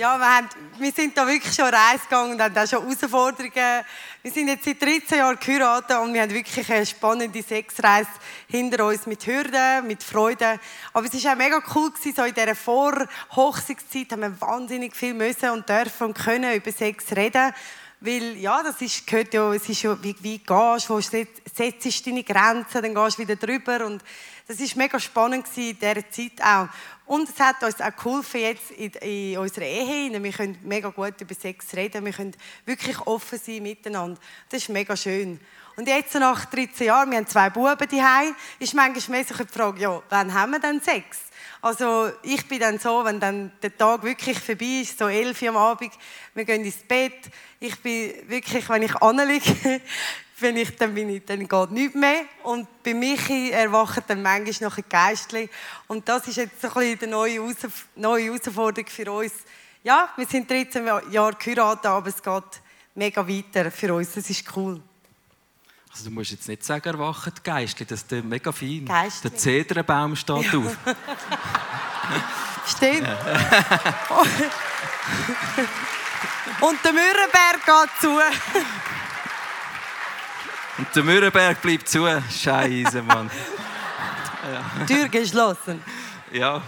Ja, 0.00 0.16
wir, 0.16 0.34
haben, 0.34 0.48
wir 0.78 0.92
sind 0.92 1.14
da 1.14 1.26
wirklich 1.26 1.54
schon 1.54 1.66
Reise 1.66 2.04
gegangen 2.04 2.32
und 2.32 2.40
haben 2.40 2.56
auch 2.56 2.66
schon 2.66 2.80
Herausforderungen. 2.80 3.84
Wir 4.22 4.32
sind 4.32 4.48
jetzt 4.48 4.64
seit 4.64 4.80
13 4.80 5.18
Jahren 5.18 5.38
geheiratet 5.38 5.98
und 5.98 6.14
wir 6.14 6.22
haben 6.22 6.32
wirklich 6.32 6.72
eine 6.72 6.86
spannende 6.86 7.42
Sexreise 7.42 8.08
hinter 8.48 8.86
uns 8.86 9.04
mit 9.04 9.26
Hürden, 9.26 9.86
mit 9.86 10.02
Freude. 10.02 10.58
Aber 10.94 11.06
es 11.06 11.22
war 11.22 11.32
auch 11.34 11.36
mega 11.36 11.62
cool, 11.74 11.90
gewesen, 11.90 12.14
so 12.16 12.22
in 12.22 12.32
dieser 12.32 12.54
Vorhochzeitszeit 12.54 14.12
haben 14.12 14.22
wir 14.22 14.40
wahnsinnig 14.40 14.96
viel 14.96 15.12
müssen 15.12 15.50
und 15.50 15.68
dürfen 15.68 16.06
und 16.06 16.14
können 16.14 16.54
über 16.54 16.72
Sex 16.72 17.14
reden. 17.14 17.52
Weil, 18.00 18.38
ja, 18.38 18.62
das 18.62 18.80
ist, 18.80 19.06
gehört 19.06 19.34
ja, 19.34 19.52
es 19.52 19.68
ist 19.68 19.82
ja, 19.82 20.02
wie, 20.02 20.16
wie 20.20 20.38
gehst, 20.38 20.88
wo 20.88 20.98
setzt 20.98 22.06
deine 22.06 22.24
Grenzen, 22.24 22.80
dann 22.80 22.94
gehst 22.94 23.18
du 23.18 23.22
wieder 23.22 23.36
drüber 23.36 23.84
und 23.84 24.02
das 24.50 24.58
war 24.60 24.78
mega 24.78 24.98
spannend 24.98 25.46
in 25.56 25.78
dieser 25.78 26.10
Zeit 26.10 26.42
auch. 26.42 26.68
Und 27.06 27.28
es 27.28 27.38
hat 27.38 27.62
uns 27.62 27.80
auch 27.80 27.94
geholfen 27.94 28.40
jetzt 28.40 28.70
in, 28.72 28.90
in 28.92 29.38
unserer 29.38 29.64
Ehe. 29.64 30.22
Wir 30.22 30.32
können 30.32 30.58
mega 30.62 30.88
gut 30.88 31.20
über 31.20 31.34
Sex 31.34 31.74
reden. 31.74 32.04
Wir 32.04 32.12
können 32.12 32.34
wirklich 32.64 32.98
offen 33.06 33.38
sein 33.38 33.62
miteinander. 33.62 34.18
Das 34.48 34.62
ist 34.62 34.68
mega 34.68 34.96
schön. 34.96 35.38
Und 35.76 35.86
jetzt 35.86 36.14
nach 36.14 36.46
13 36.46 36.88
Jahren, 36.88 37.10
wir 37.10 37.18
haben 37.18 37.26
zwei 37.26 37.48
Buben 37.48 37.88
daheim, 37.88 38.34
ist 38.58 38.74
manchmal 38.74 39.24
so 39.24 39.34
die 39.34 39.52
Frage, 39.52 39.80
ja, 39.80 40.02
wann 40.08 40.34
haben 40.34 40.52
wir 40.52 40.58
denn 40.58 40.80
Sex? 40.80 41.18
Also 41.62 42.10
ich 42.22 42.46
bin 42.48 42.58
dann 42.58 42.78
so, 42.78 43.04
wenn 43.04 43.20
dann 43.20 43.52
der 43.62 43.76
Tag 43.76 44.02
wirklich 44.02 44.38
vorbei 44.38 44.80
ist, 44.82 44.98
so 44.98 45.06
11 45.06 45.42
Uhr 45.42 45.48
am 45.50 45.56
Abend, 45.58 45.92
wir 46.34 46.44
gehen 46.44 46.64
ins 46.64 46.78
Bett. 46.78 47.30
Ich 47.60 47.78
bin 47.80 48.14
wirklich, 48.28 48.68
wenn 48.68 48.82
ich 48.82 48.96
anliege, 48.96 49.80
wenn 50.42 50.56
ich, 50.56 50.76
dann, 50.76 50.94
bin 50.94 51.08
ich, 51.10 51.24
dann 51.24 51.46
geht 51.46 51.70
nichts 51.70 51.94
mehr. 51.94 52.22
Und 52.42 52.66
bei 52.82 52.94
Michi 52.94 53.50
erwacht 53.50 54.04
dann 54.08 54.22
manchmal 54.22 54.68
noch 54.68 54.78
ein 54.78 54.84
Geistchen. 54.88 55.48
Und 55.86 56.08
das 56.08 56.26
ist 56.28 56.36
jetzt 56.36 56.60
so 56.60 56.68
ein 56.68 56.74
bisschen 56.74 56.98
die 57.00 57.06
neue, 57.06 57.54
neue 57.96 58.24
Herausforderung 58.24 58.88
für 58.88 59.12
uns. 59.12 59.32
Ja, 59.82 60.10
wir 60.16 60.26
sind 60.26 60.50
13 60.50 60.84
Jahre 61.10 61.34
geheiratet, 61.34 61.86
aber 61.86 62.08
es 62.08 62.22
geht 62.22 62.62
mega 62.94 63.26
weiter 63.26 63.70
für 63.70 63.94
uns. 63.94 64.12
Das 64.12 64.28
ist 64.28 64.44
cool. 64.56 64.80
Also 65.90 66.04
du 66.04 66.10
musst 66.10 66.30
jetzt 66.30 66.46
nicht 66.48 66.64
sagen, 66.64 66.86
erwachen 66.88 67.32
die 67.36 67.42
Geistchen, 67.42 67.86
das 67.86 68.02
ist 68.02 68.12
mega 68.24 68.52
fein. 68.52 68.84
Geistchen. 68.84 69.30
Der 69.30 69.36
Zedernbaum 69.36 70.14
steht 70.14 70.52
ja. 70.52 70.58
auf. 70.58 70.76
Stimmt. 72.66 73.08
Und 76.60 76.78
der 76.84 76.92
Mürrenberg 76.92 77.64
geht 77.64 77.90
zu. 78.00 78.20
Und 80.78 80.86
der 80.94 81.02
Mürrenberg 81.02 81.60
bleibt 81.60 81.88
zu. 81.88 82.06
Scheiße, 82.30 83.02
Mann. 83.02 83.30
Ja. 84.52 84.86
Tür 84.86 85.08
geschlossen. 85.08 85.82
Ja, 86.32 86.62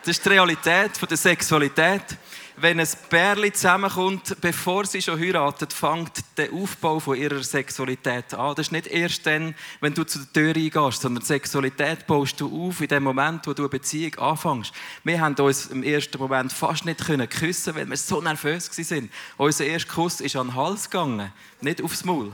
das 0.00 0.18
ist 0.18 0.24
die 0.24 0.28
Realität 0.30 0.92
der 1.10 1.16
Sexualität. 1.16 2.16
Wenn 2.58 2.80
ein 2.80 2.88
Pärchen 3.10 3.52
zusammenkommt, 3.52 4.40
bevor 4.40 4.86
sie 4.86 5.02
schon 5.02 5.20
heiratet, 5.20 5.74
fängt 5.74 6.12
der 6.38 6.50
Aufbau 6.50 6.98
von 7.00 7.14
ihrer 7.14 7.42
Sexualität 7.42 8.32
an. 8.32 8.54
Das 8.54 8.68
ist 8.68 8.72
nicht 8.72 8.86
erst 8.86 9.26
dann, 9.26 9.54
wenn 9.82 9.92
du 9.92 10.04
zu 10.04 10.20
der 10.20 10.32
Tür 10.32 10.56
eingehst, 10.56 11.02
sondern 11.02 11.22
Sexualität 11.22 12.06
baust 12.06 12.40
du 12.40 12.68
auf 12.68 12.80
in 12.80 12.88
dem 12.88 13.02
Moment, 13.02 13.46
wo 13.46 13.52
du 13.52 13.64
eine 13.64 13.68
Beziehung 13.68 14.14
anfängst. 14.14 14.72
Wir 15.04 15.20
haben 15.20 15.34
uns 15.34 15.66
im 15.66 15.82
ersten 15.82 16.16
Moment 16.16 16.50
fast 16.50 16.86
nicht 16.86 17.04
können 17.04 17.28
küssen, 17.28 17.74
weil 17.74 17.90
wir 17.90 17.96
so 17.98 18.22
nervös 18.22 18.70
waren. 18.90 19.10
Unser 19.36 19.66
erster 19.66 19.92
Kuss 19.92 20.22
ist 20.22 20.36
an 20.36 20.46
den 20.46 20.54
Hals 20.54 20.88
gegangen, 20.88 21.30
nicht 21.60 21.82
aufs 21.82 22.04
Maul. 22.06 22.32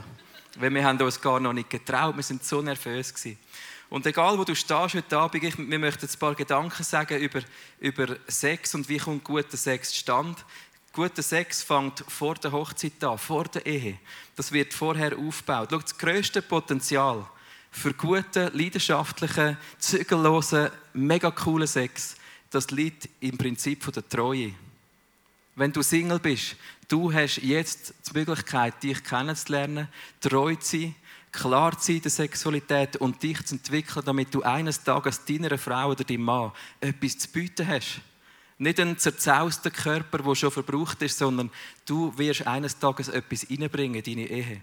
Weil 0.55 0.73
wir 0.73 0.83
haben 0.83 1.01
uns 1.01 1.19
gar 1.19 1.39
noch 1.39 1.53
nicht 1.53 1.69
getraut, 1.69 2.15
wir 2.15 2.23
sind 2.23 2.43
so 2.43 2.61
nervös 2.61 3.13
gewesen. 3.13 3.37
Und 3.89 4.05
egal, 4.05 4.37
wo 4.37 4.43
du 4.43 4.55
stehst 4.55 4.95
heute 4.95 5.17
Abend, 5.17 5.43
ich, 5.43 5.57
wir 5.57 5.79
möchten 5.79 6.07
ein 6.07 6.19
paar 6.19 6.35
Gedanken 6.35 6.83
sagen 6.83 7.19
über, 7.19 7.41
über 7.79 8.15
Sex 8.27 8.73
und 8.75 8.89
wie 8.89 8.97
kommt 8.97 9.23
guter 9.23 9.57
Sex 9.57 9.89
zustande. 9.91 10.41
Guter 10.91 11.23
Sex 11.23 11.63
fängt 11.63 12.03
vor 12.07 12.35
der 12.35 12.51
Hochzeit 12.51 13.03
an, 13.03 13.17
vor 13.17 13.45
der 13.45 13.65
Ehe. 13.65 13.97
Das 14.35 14.51
wird 14.51 14.73
vorher 14.73 15.17
aufgebaut. 15.17 15.69
Schau, 15.71 15.79
das 15.79 15.97
grösste 15.97 16.41
Potenzial 16.41 17.25
für 17.73 17.93
guten, 17.93 18.55
leidenschaftlichen, 18.55 19.57
zügellosen, 19.79 20.69
mega 20.93 21.31
coolen 21.31 21.67
Sex, 21.67 22.15
das 22.51 22.69
liegt 22.69 23.09
im 23.19 23.35
Prinzip 23.35 23.91
der 23.91 24.07
Treue. 24.07 24.53
Wenn 25.55 25.73
du 25.73 25.81
Single 25.81 26.19
bist, 26.19 26.55
du 26.93 27.11
hast 27.11 27.37
jetzt 27.37 27.95
die 28.07 28.19
Möglichkeit, 28.19 28.83
dich 28.83 29.03
kennenzulernen, 29.03 29.87
treu 30.21 30.53
zu 30.57 30.77
sein, 30.77 30.95
klar 31.31 31.75
zu 31.79 31.87
sein 31.87 31.95
in 31.95 32.01
der 32.03 32.11
Sexualität 32.11 32.97
und 32.97 33.23
dich 33.23 33.43
zu 33.43 33.55
entwickeln, 33.55 34.05
damit 34.05 34.31
du 34.31 34.43
eines 34.43 34.83
Tages 34.83 35.25
deiner 35.25 35.57
Frau 35.57 35.89
oder 35.89 36.03
deinem 36.03 36.21
Mann 36.21 36.51
etwas 36.79 37.17
zu 37.17 37.29
bieten 37.29 37.67
hast. 37.67 37.99
Nicht 38.59 38.79
einen 38.79 38.99
zerzausten 38.99 39.73
Körper, 39.73 40.19
der 40.19 40.35
schon 40.35 40.51
verbraucht 40.51 41.01
ist, 41.01 41.17
sondern 41.17 41.49
du 41.87 42.15
wirst 42.15 42.45
eines 42.45 42.77
Tages 42.77 43.07
etwas 43.07 43.41
in 43.45 43.61
deine 43.61 44.29
Ehe. 44.29 44.61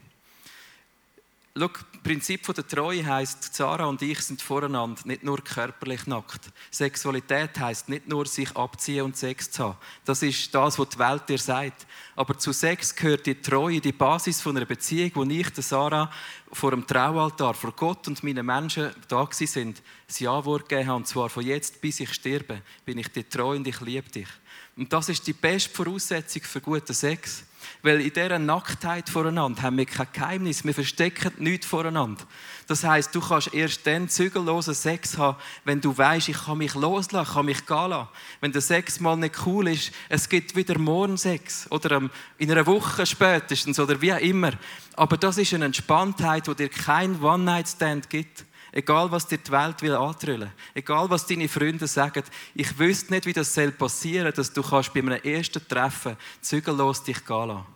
Schau, 1.61 1.69
das 1.69 2.03
Prinzip 2.03 2.55
der 2.55 2.67
Treue 2.67 3.05
heisst, 3.05 3.53
Sarah 3.55 3.85
und 3.85 4.01
ich 4.01 4.21
sind 4.21 4.41
voreinander 4.41 5.03
nicht 5.05 5.23
nur 5.23 5.45
körperlich 5.45 6.07
nackt. 6.07 6.41
Sexualität 6.71 7.61
heisst 7.61 7.91
nicht 7.91 8.09
nur 8.09 8.25
sich 8.25 8.57
abziehen 8.57 9.05
und 9.05 9.19
Sex 9.19 9.51
zu 9.51 9.65
haben. 9.65 9.79
Das 10.07 10.23
ist 10.23 10.55
das, 10.55 10.79
was 10.79 10.89
die 10.89 10.99
Welt 10.99 11.29
dir 11.29 11.37
sagt. 11.37 11.87
Aber 12.17 12.39
zu 12.39 12.53
Sex 12.53 12.97
gehört 12.97 13.27
die 13.27 13.35
Treue, 13.35 13.79
die 13.79 13.93
Basis 13.93 14.41
von 14.41 14.57
einer 14.57 14.65
Beziehung, 14.65 15.11
wo 15.15 15.25
ich, 15.25 15.49
Sarah, 15.57 16.11
vor 16.53 16.71
dem 16.71 16.87
Traualtar, 16.87 17.55
vor 17.55 17.73
Gott 17.73 18.09
und 18.09 18.23
meinen 18.23 18.45
Menschen 18.45 18.91
da 19.09 19.29
sind, 19.31 19.83
das 20.07 20.21
Ja-Wort 20.21 20.69
gegeben 20.69 20.89
habe. 20.89 20.97
Und 20.97 21.07
zwar 21.07 21.29
von 21.29 21.45
jetzt 21.45 21.81
bis 21.81 22.01
ich 22.01 22.13
sterbe, 22.13 22.63
bin 22.85 22.99
ich 22.99 23.09
dir 23.09 23.29
treu 23.29 23.57
und 23.57 23.67
ich 23.67 23.81
liebe 23.81 24.09
dich. 24.11 24.29
Und 24.77 24.93
das 24.93 25.09
ist 25.09 25.27
die 25.27 25.33
beste 25.33 25.71
Voraussetzung 25.71 26.43
für 26.43 26.61
guten 26.61 26.95
Sex. 26.95 27.45
Weil 27.83 28.01
in 28.01 28.13
dieser 28.13 28.39
Nacktheit 28.39 29.09
voreinander 29.09 29.63
haben 29.63 29.79
wir 29.79 29.87
kein 29.87 30.07
Geheimnis. 30.13 30.65
Wir 30.65 30.75
verstecken 30.75 31.33
nichts 31.39 31.67
voreinander. 31.67 32.23
Das 32.67 32.85
heißt, 32.85 33.15
du 33.15 33.21
kannst 33.21 33.53
erst 33.55 33.87
dann 33.87 34.09
zügellosen 34.09 34.75
Sex 34.75 35.19
haben, 35.19 35.39
wenn 35.65 35.81
du 35.81 35.97
weißt, 35.97 36.29
ich 36.29 36.45
kann 36.45 36.59
mich 36.59 36.75
loslassen, 36.75 37.29
ich 37.29 37.35
kann 37.35 37.47
mich 37.47 37.67
gehen 37.67 37.91
lassen. 37.91 38.09
Wenn 38.41 38.53
der 38.53 38.61
Sex 38.61 39.01
mal 39.01 39.17
nicht 39.17 39.47
cool 39.47 39.69
ist, 39.69 39.93
es 40.09 40.29
gibt 40.29 40.55
wieder 40.57 40.79
morgen 40.79 41.17
Sex. 41.17 41.67
Oder 41.71 42.09
in 42.39 42.51
einer 42.51 42.67
Woche 42.67 43.07
spätestens 43.07 43.79
oder 43.81 44.01
wie 44.01 44.13
auch 44.13 44.19
immer. 44.19 44.53
Aber 44.95 45.17
das 45.17 45.39
ist 45.39 45.55
eine 45.55 45.67
Entspanntheit, 45.67 46.49
wo 46.49 46.55
dir 46.55 46.69
kein 46.69 47.23
One-Night-Stand 47.23 48.11
gibt. 48.11 48.45
Egal, 48.73 49.11
was 49.11 49.27
dir 49.27 49.39
die 49.39 49.51
Welt 49.51 49.83
will 49.83 49.95
antrüllen. 49.95 50.53
Egal, 50.75 51.11
was 51.11 51.27
deine 51.27 51.49
Freunde 51.49 51.87
sagen. 51.87 52.23
Ich 52.55 52.79
wüsste 52.79 53.13
nicht, 53.13 53.27
wie 53.27 53.33
das 53.33 53.55
passieren 53.77 54.27
soll, 54.27 54.33
dass 54.33 54.53
du 54.53 54.63
kannst 54.63 54.95
bei 54.95 55.01
einem 55.01 55.21
ersten 55.23 55.67
Treffen 55.67 56.17
zügellos 56.41 57.03
dich 57.03 57.25
gehen 57.25 57.49
lassen. 57.49 57.67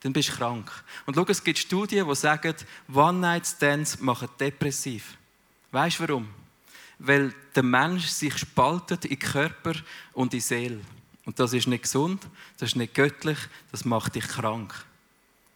Dann 0.00 0.12
bist 0.12 0.30
du 0.30 0.36
krank. 0.36 0.70
Und 1.06 1.14
schau, 1.14 1.24
es 1.28 1.44
gibt 1.44 1.58
Studien, 1.58 2.08
die 2.08 2.14
sagen, 2.14 2.54
One-Night-Stands 2.92 4.00
machen 4.00 4.28
depressiv. 4.40 5.16
Weißt 5.70 5.98
du 5.98 6.08
warum? 6.08 6.28
Weil 6.98 7.34
der 7.54 7.62
Mensch 7.62 8.06
sich 8.06 8.36
spaltet 8.38 9.04
in 9.04 9.18
Körper 9.18 9.74
und 10.12 10.34
in 10.34 10.40
Seele. 10.40 10.80
Und 11.24 11.38
das 11.38 11.52
ist 11.52 11.68
nicht 11.68 11.84
gesund, 11.84 12.26
das 12.58 12.70
ist 12.70 12.76
nicht 12.76 12.94
göttlich, 12.94 13.38
das 13.70 13.84
macht 13.84 14.14
dich 14.14 14.26
krank. 14.26 14.74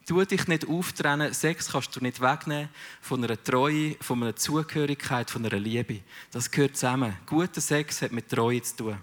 Tu 0.07 0.23
dich 0.23 0.47
nicht 0.47 0.65
auftrennen. 0.65 1.33
Sex 1.33 1.73
kannst 1.73 1.93
du 1.93 1.99
nicht 1.99 2.21
wegnehmen 2.21 2.69
von 3.01 3.21
einer 3.21 3.43
Treue, 3.43 3.97
von 3.99 4.23
einer 4.23 4.37
Zugehörigkeit, 4.37 5.29
von 5.29 5.45
einer 5.45 5.59
Liebe. 5.59 5.99
Das 6.31 6.49
gehört 6.49 6.77
zusammen. 6.77 7.17
Guter 7.25 7.59
Sex 7.59 8.01
hat 8.01 8.13
mit 8.13 8.29
Treue 8.29 8.61
zu 8.61 8.77
tun. 8.77 8.97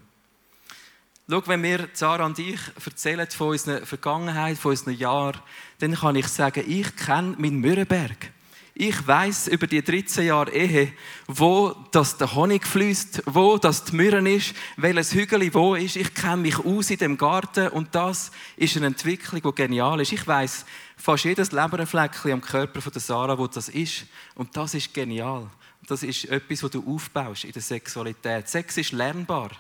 Schau, 1.29 1.47
wenn 1.47 1.63
wir, 1.63 1.89
Sarah 1.93 2.25
und 2.25 2.39
ich, 2.39 2.59
erzählen 2.83 3.29
von 3.31 3.49
unserer 3.49 3.85
Vergangenheit, 3.85 4.57
von 4.57 4.71
unseren 4.71 4.95
Jahren, 4.95 5.41
dann 5.79 5.95
kann 5.95 6.17
ich 6.17 6.29
sagen, 6.29 6.65
ich 6.67 6.97
kenne 6.97 7.37
meinen 7.39 7.61
Mürrenberg. 7.61 8.31
Ich 8.77 9.07
weiß 9.07 9.49
über 9.49 9.69
die 9.69 9.85
13 9.85 10.27
Jahre 10.27 10.51
Ehe, 10.51 10.93
wo 11.29 11.77
das 11.93 12.17
der 12.17 12.35
Honig 12.35 12.67
fließt, 12.67 13.23
wo 13.27 13.57
das 13.57 13.85
die 13.85 13.95
Mürren 13.95 14.27
ist, 14.27 14.53
welches 14.77 15.15
Hügel 15.15 15.55
wo 15.55 15.77
ist. 15.77 15.95
Ich 15.95 16.13
kenne 16.13 16.39
mich 16.39 16.59
aus 16.59 16.91
in 16.91 16.97
dem 16.97 17.17
Garten 17.17 17.69
und 17.69 17.95
das 17.95 18.33
ist 18.57 18.77
eine 18.77 18.87
Entwicklung, 18.87 19.43
die 19.43 19.55
genial 19.55 20.01
ist. 20.01 20.11
Ich 20.11 20.27
weiß 20.27 20.67
fast 20.97 21.23
jedes 21.23 21.53
Leberfleckchen 21.53 22.33
am 22.33 22.41
Körper 22.41 22.81
von 22.81 22.93
der 22.93 23.01
Sarah, 23.01 23.39
wo 23.39 23.47
das 23.47 23.69
ist. 23.69 24.07
Und 24.35 24.57
das 24.57 24.75
ist 24.75 24.93
genial. 24.93 25.49
Das 25.87 26.03
ist 26.03 26.25
etwas, 26.25 26.65
was 26.65 26.71
du 26.73 26.85
aufbaust 26.85 27.45
in 27.45 27.53
der 27.53 27.63
Sexualität. 27.63 28.49
Sex 28.49 28.77
ist 28.77 28.91
lernbar. 28.91 29.53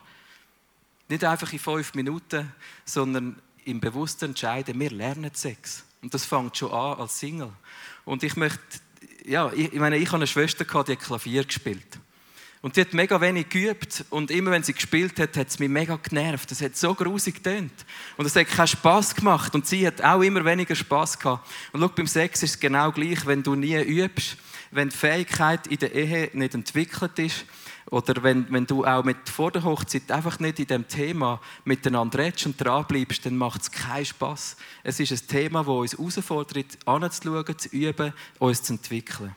Nicht 1.09 1.22
einfach 1.22 1.53
in 1.53 1.61
fünf 1.61 1.94
Minuten, 1.94 2.53
sondern 2.85 3.40
im 3.64 3.79
bewussten 3.79 4.31
Entscheiden, 4.31 4.81
wir 4.81 4.90
lernen 4.90 5.31
Sex. 5.35 5.85
Und 6.03 6.12
das 6.12 6.24
fängt 6.24 6.57
schon 6.57 6.72
an 6.72 6.98
als 6.98 7.20
Single. 7.20 7.53
Und 8.05 8.24
ich 8.24 8.37
möchte 8.37 8.81
ja, 9.25 9.51
ich, 9.55 9.73
ich 9.73 9.81
meine, 9.81 9.97
ich 9.97 10.07
hatte 10.07 10.17
eine 10.17 10.27
Schwester, 10.27 10.65
die 10.65 10.93
hat 10.93 11.01
Klavier 11.01 11.45
gespielt. 11.45 11.99
Und 12.65 12.77
die 12.77 12.81
hat 12.81 12.95
mega 12.95 13.21
wenig 13.21 13.51
geübt. 13.51 14.07
Und 14.09 14.31
immer 14.31 14.51
wenn 14.51 14.63
sie 14.63 14.73
gespielt 14.73 15.19
hat, 15.21 15.37
hat 15.37 15.49
es 15.49 15.59
mich 15.59 15.69
mega 15.69 15.97
genervt. 15.97 16.51
Das 16.51 16.63
hat 16.63 16.77
so 16.77 16.95
grusig 16.95 17.35
getönt. 17.35 17.73
Und 18.17 18.25
es 18.25 18.35
hat 18.35 18.49
keinen 18.49 18.69
Spass 18.69 19.15
gemacht. 19.15 19.55
Und 19.55 19.67
sie 19.67 19.87
hat 19.87 20.01
auch 20.01 20.23
immer 20.23 20.43
weniger 20.47 20.75
Spass 20.75 21.19
gehabt. 21.19 21.47
Und 21.73 21.83
schau, 21.83 21.89
beim 21.89 22.07
Sex 22.07 22.43
ist 22.43 22.51
es 22.51 22.61
genau 22.61 22.91
gleich. 22.91 23.27
Wenn 23.27 23.43
du 23.43 23.55
nie 23.55 23.77
übst, 23.83 24.39
wenn 24.71 24.89
die 24.89 24.97
Fähigkeit 24.97 25.67
in 25.67 25.79
der 25.79 25.95
Ehe 25.95 26.31
nicht 26.33 26.55
entwickelt 26.55 27.19
ist, 27.19 27.45
oder 27.95 28.25
wenn, 28.25 28.51
wenn 28.51 28.67
du 28.67 28.85
auch 28.85 29.05
mit 29.05 29.29
vor 29.29 29.53
der 29.53 29.63
Hochzeit 29.63 30.11
einfach 30.11 30.41
nicht 30.41 30.59
in 30.59 30.67
dem 30.67 30.89
Thema 30.89 31.41
miteinander 31.65 32.19
redest 32.19 32.47
und 32.47 32.61
dranbleibst, 32.61 33.25
dann 33.25 33.37
macht 33.37 33.63
es 33.63 33.71
keinen 33.71 34.05
Spass. 34.05 34.57
Es 34.83 34.99
ist 34.99 35.13
ein 35.13 35.29
Thema, 35.29 35.61
das 35.61 35.95
uns 35.95 36.17
herausfordert, 36.17 36.77
anzuschauen, 36.87 37.57
zu 37.57 37.69
üben, 37.69 38.13
uns 38.41 38.65
zu 38.65 38.73
entwickeln. 38.73 39.33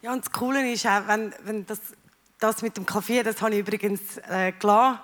Ja, 0.00 0.14
und 0.14 0.24
das 0.24 0.32
Coole 0.32 0.72
ist 0.72 0.86
auch, 0.86 1.06
wenn, 1.06 1.34
wenn 1.44 1.66
das, 1.66 1.80
das 2.38 2.62
mit 2.62 2.78
dem 2.78 2.86
Klavier, 2.86 3.24
das 3.24 3.42
habe 3.42 3.52
ich 3.52 3.60
übrigens 3.60 4.16
äh, 4.30 4.52
gelassen. 4.58 5.00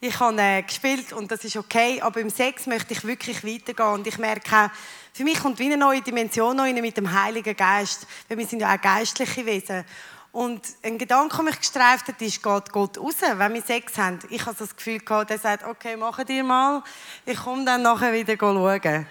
Ich 0.00 0.18
habe 0.20 0.40
äh, 0.40 0.62
gespielt 0.62 1.12
und 1.12 1.32
das 1.32 1.42
ist 1.44 1.56
okay, 1.56 2.00
aber 2.00 2.20
im 2.20 2.30
Sex 2.30 2.68
möchte 2.68 2.92
ich 2.92 3.04
wirklich 3.04 3.44
weitergehen 3.44 3.94
und 3.94 4.06
ich 4.06 4.18
merke 4.18 4.56
auch, 4.56 4.70
für 5.12 5.24
mich 5.24 5.40
kommt 5.40 5.58
wie 5.58 5.66
eine 5.66 5.76
neue 5.76 6.02
Dimension 6.02 6.60
rein 6.60 6.80
mit 6.80 6.96
dem 6.96 7.12
Heiligen 7.12 7.56
Geist, 7.56 8.06
weil 8.28 8.38
wir 8.38 8.46
sind 8.46 8.60
ja 8.60 8.72
auch 8.72 8.80
geistliche 8.80 9.44
Wesen 9.44 9.84
und 10.32 10.60
ein 10.82 10.96
Gedanke, 10.96 11.36
der 11.36 11.44
mich 11.44 11.58
gestreift 11.58 12.06
hat, 12.06 12.22
ist, 12.22 12.42
geht 12.42 12.72
Gott 12.72 12.98
raus, 12.98 13.16
wenn 13.20 13.54
wir 13.54 13.62
Sex 13.62 13.98
haben? 13.98 14.20
Ich 14.28 14.46
habe 14.46 14.56
das 14.56 14.76
Gefühl 14.76 15.00
gehabt, 15.00 15.30
er 15.30 15.38
sagt, 15.38 15.64
okay, 15.64 15.96
mach 15.96 16.22
dir 16.24 16.44
mal, 16.44 16.84
ich 17.26 17.38
komme 17.38 17.64
dann 17.64 17.82
nachher 17.82 18.12
wieder 18.12 18.36
schauen. 18.38 19.06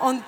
Und, 0.00 0.22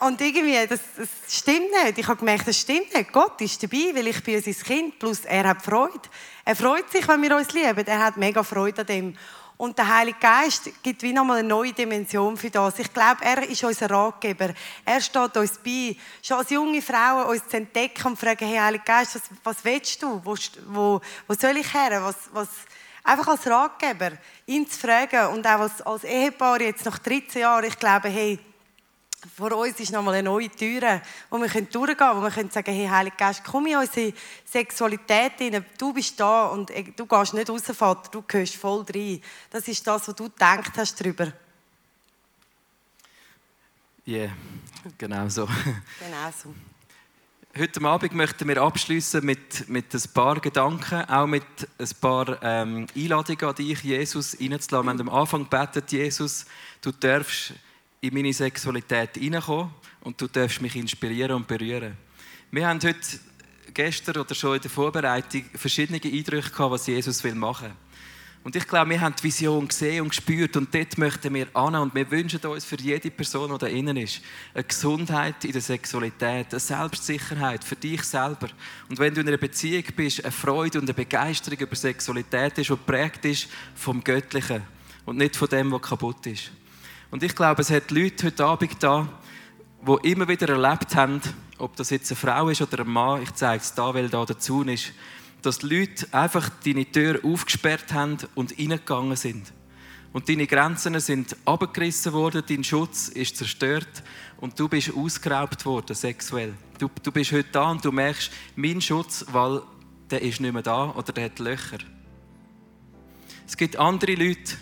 und 0.00 0.20
irgendwie, 0.20 0.66
das, 0.66 0.80
das 0.96 1.08
stimmt 1.28 1.70
nicht. 1.84 1.98
Ich 1.98 2.06
habe 2.06 2.16
gemerkt, 2.16 2.48
das 2.48 2.58
stimmt 2.58 2.94
nicht. 2.94 3.12
Gott 3.12 3.40
ist 3.42 3.62
dabei, 3.62 3.90
weil 3.94 4.06
ich 4.06 4.22
bin 4.22 4.40
sein 4.40 4.54
Kind, 4.54 4.98
plus 4.98 5.26
er 5.26 5.48
hat 5.48 5.62
Freude. 5.62 6.00
Er 6.44 6.56
freut 6.56 6.90
sich, 6.90 7.06
wenn 7.06 7.20
wir 7.20 7.36
uns 7.36 7.52
lieben. 7.52 7.86
Er 7.86 7.98
hat 7.98 8.16
mega 8.16 8.42
Freude 8.42 8.80
an 8.80 8.86
dem. 8.86 9.16
Und 9.58 9.76
der 9.76 9.88
Heilige 9.88 10.18
Geist 10.20 10.70
gibt 10.82 11.02
wie 11.02 11.12
nochmal 11.12 11.40
eine 11.40 11.48
neue 11.48 11.72
Dimension 11.72 12.36
für 12.36 12.48
das. 12.48 12.78
Ich 12.78 12.94
glaube, 12.94 13.24
er 13.24 13.42
ist 13.42 13.64
unser 13.64 13.90
Ratgeber. 13.90 14.50
Er 14.84 15.00
steht 15.00 15.36
uns 15.36 15.58
bei, 15.58 15.96
schon 16.22 16.38
als 16.38 16.50
junge 16.50 16.80
Frauen 16.80 17.26
uns 17.26 17.46
zu 17.48 17.56
entdecken 17.56 18.06
und 18.06 18.18
fragen, 18.18 18.46
hey, 18.46 18.58
Heilige 18.58 18.84
Geist, 18.84 19.16
was, 19.16 19.22
was 19.42 19.64
willst 19.64 20.00
du? 20.00 20.20
Wo, 20.24 20.36
wo, 20.68 21.00
wo 21.26 21.34
soll 21.34 21.56
ich 21.56 21.74
her? 21.74 22.00
Was, 22.04 22.16
was, 22.32 22.48
einfach 23.02 23.26
als 23.26 23.46
Ratgeber, 23.48 24.12
ihn 24.46 24.68
zu 24.68 24.78
fragen 24.78 25.34
und 25.34 25.46
auch 25.46 25.60
als, 25.60 25.82
als 25.82 26.04
Ehepaar 26.04 26.60
jetzt 26.60 26.84
nach 26.84 26.98
13 26.98 27.42
Jahren, 27.42 27.64
ich 27.64 27.78
glaube, 27.78 28.08
hey, 28.08 28.38
vor 29.36 29.52
uns 29.52 29.80
ist 29.80 29.90
nochmal 29.90 30.14
eine 30.14 30.28
neue 30.28 30.48
Tür, 30.48 31.02
wo 31.28 31.38
wir 31.38 31.48
durchgehen 31.48 31.96
können, 31.96 32.16
wo 32.16 32.22
wir 32.22 32.30
können 32.30 32.50
sagen, 32.50 32.72
hey, 32.72 32.86
Heilige 32.86 33.16
Geist, 33.16 33.42
komm 33.44 33.66
in 33.66 33.76
unsere 33.76 34.12
Sexualität 34.44 35.32
hinein. 35.38 35.64
Du 35.76 35.92
bist 35.92 36.18
da 36.20 36.46
und 36.46 36.70
du 36.96 37.06
gehst 37.06 37.34
nicht 37.34 37.50
raus, 37.50 37.62
Vater, 37.64 38.10
du 38.10 38.22
gehst 38.22 38.54
voll 38.54 38.84
rein. 38.94 39.20
Das 39.50 39.66
ist 39.66 39.84
das, 39.86 40.06
was 40.06 40.14
du 40.14 40.24
gedacht 40.24 40.72
hast 40.76 41.00
darüber. 41.00 41.32
Ja, 44.04 44.18
yeah, 44.18 44.30
genau 44.96 45.28
so. 45.28 45.46
Genau 45.46 46.32
so. 46.42 46.54
Heute 47.58 47.82
Abend 47.82 48.14
möchten 48.14 48.46
wir 48.46 48.62
abschließen 48.62 49.24
mit, 49.24 49.68
mit 49.68 49.92
ein 49.92 50.02
paar 50.14 50.38
Gedanken, 50.38 51.04
auch 51.06 51.26
mit 51.26 51.44
ein 51.78 51.88
paar 52.00 52.40
ähm, 52.42 52.86
Einladungen 52.94 53.44
an 53.44 53.54
dich, 53.56 53.82
Jesus, 53.82 54.34
reinzulassen. 54.40 54.70
Wir 54.70 54.90
haben 54.90 55.00
am 55.00 55.08
Anfang 55.08 55.42
gebetet, 55.42 55.90
Jesus, 55.90 56.46
du 56.80 56.92
darfst 56.92 57.54
in 58.00 58.14
meine 58.14 58.32
Sexualität 58.32 59.16
hineinkommen 59.16 59.70
und 60.00 60.20
du 60.20 60.26
darfst 60.26 60.60
mich 60.60 60.76
inspirieren 60.76 61.32
und 61.32 61.46
berühren. 61.46 61.96
Wir 62.50 62.66
haben 62.66 62.80
heute, 62.82 63.20
gestern 63.74 64.16
oder 64.18 64.34
schon 64.34 64.56
in 64.56 64.62
der 64.62 64.70
Vorbereitung, 64.70 65.44
verschiedene 65.54 66.00
Eindrücke 66.02 66.50
gehabt, 66.50 66.70
was 66.70 66.86
Jesus 66.86 67.22
will 67.22 67.34
machen 67.34 67.68
will. 67.68 67.74
Und 68.44 68.56
ich 68.56 68.66
glaube, 68.66 68.90
wir 68.90 69.00
haben 69.00 69.14
die 69.18 69.24
Vision 69.24 69.68
gesehen 69.68 70.02
und 70.02 70.08
gespürt 70.08 70.56
und 70.56 70.74
dort 70.74 70.96
möchten 70.96 71.34
wir 71.34 71.48
an 71.54 71.74
und 71.74 71.94
wir 71.94 72.10
wünschen 72.10 72.40
uns 72.46 72.64
für 72.64 72.76
jede 72.76 73.10
Person, 73.10 73.50
die 73.52 73.58
da 73.58 73.66
innen 73.66 73.96
ist, 73.96 74.22
eine 74.54 74.64
Gesundheit 74.64 75.44
in 75.44 75.52
der 75.52 75.60
Sexualität, 75.60 76.46
eine 76.50 76.60
Selbstsicherheit 76.60 77.62
für 77.62 77.76
dich 77.76 78.02
selber. 78.04 78.48
Und 78.88 78.98
wenn 78.98 79.12
du 79.12 79.20
in 79.20 79.28
einer 79.28 79.36
Beziehung 79.36 79.84
bist, 79.94 80.24
eine 80.24 80.32
Freude 80.32 80.78
und 80.78 80.84
eine 80.84 80.94
Begeisterung 80.94 81.58
über 81.58 81.76
Sexualität 81.76 82.56
ist, 82.58 82.70
die 82.70 82.74
geprägt 82.74 83.24
ist 83.24 83.48
vom 83.74 84.02
Göttlichen 84.02 84.62
und 85.04 85.18
nicht 85.18 85.36
von 85.36 85.48
dem, 85.48 85.70
was 85.72 85.82
kaputt 85.82 86.26
ist. 86.26 86.50
Und 87.10 87.22
ich 87.22 87.34
glaube, 87.34 87.62
es 87.62 87.70
hat 87.70 87.90
Leute 87.90 88.26
heute 88.26 88.44
Abend 88.44 88.82
da, 88.82 89.08
die 89.86 90.10
immer 90.10 90.28
wieder 90.28 90.48
erlebt 90.50 90.94
haben, 90.94 91.20
ob 91.56 91.74
das 91.76 91.90
jetzt 91.90 92.10
eine 92.10 92.16
Frau 92.16 92.48
ist 92.50 92.60
oder 92.60 92.80
ein 92.80 92.88
Mann, 92.88 93.22
ich 93.22 93.32
zeige 93.32 93.62
es 93.62 93.74
da, 93.74 93.94
weil 93.94 94.10
da 94.10 94.26
dazu 94.26 94.62
ist, 94.62 94.92
dass 95.40 95.62
Leute 95.62 96.06
einfach 96.12 96.50
deine 96.64 96.84
Tür 96.84 97.20
aufgesperrt 97.24 97.94
haben 97.94 98.18
und 98.34 98.58
reingegangen 98.58 99.16
sind. 99.16 99.52
Und 100.12 100.28
deine 100.28 100.46
Grenzen 100.46 100.98
sind 101.00 101.36
abgerissen 101.46 102.12
worden, 102.12 102.42
dein 102.46 102.64
Schutz 102.64 103.08
ist 103.08 103.36
zerstört 103.36 104.02
und 104.38 104.58
du 104.58 104.68
bist 104.68 104.92
ausgeraubt 104.94 105.64
worden, 105.64 105.94
sexuell. 105.94 106.54
Du, 106.78 106.90
du 107.02 107.12
bist 107.12 107.32
heute 107.32 107.48
da 107.52 107.70
und 107.70 107.84
du 107.84 107.92
merkst, 107.92 108.30
mein 108.56 108.80
Schutz, 108.80 109.24
weil 109.32 109.62
der 110.10 110.22
ist 110.22 110.40
nicht 110.40 110.52
mehr 110.52 110.62
da 110.62 110.90
oder 110.90 111.12
der 111.12 111.24
hat 111.24 111.38
Löcher. 111.38 111.78
Es 113.46 113.56
gibt 113.56 113.76
andere 113.76 114.14
Leute, 114.14 114.56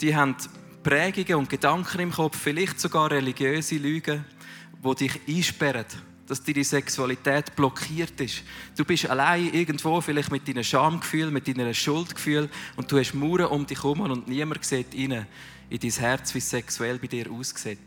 die 0.00 0.14
haben 0.14 0.36
Prägungen 0.82 1.34
und 1.34 1.50
Gedanken 1.50 2.00
im 2.00 2.10
Kopf, 2.10 2.38
vielleicht 2.38 2.80
sogar 2.80 3.10
religiöse 3.10 3.76
Lügen, 3.76 4.24
die 4.82 4.94
dich 4.94 5.20
einsperren, 5.28 5.84
dass 6.26 6.42
deine 6.42 6.64
Sexualität 6.64 7.54
blockiert 7.54 8.18
ist. 8.18 8.42
Du 8.76 8.84
bist 8.86 9.10
allein 9.10 9.52
irgendwo, 9.52 10.00
vielleicht 10.00 10.30
mit 10.30 10.48
deinem 10.48 10.64
Schamgefühl, 10.64 11.30
mit 11.30 11.46
deinem 11.46 11.74
Schuldgefühl 11.74 12.48
und 12.76 12.90
du 12.90 12.98
hast 12.98 13.12
Mauern 13.12 13.46
um 13.46 13.66
dich 13.66 13.82
herum 13.82 14.00
und 14.00 14.26
niemand 14.26 14.64
sieht 14.64 14.94
rein 14.94 15.26
in 15.68 15.78
dein 15.78 15.90
Herz, 15.90 16.32
wie 16.34 16.38
es 16.38 16.48
sexuell 16.48 16.98
bei 16.98 17.08
dir 17.08 17.30
aussieht. 17.30 17.78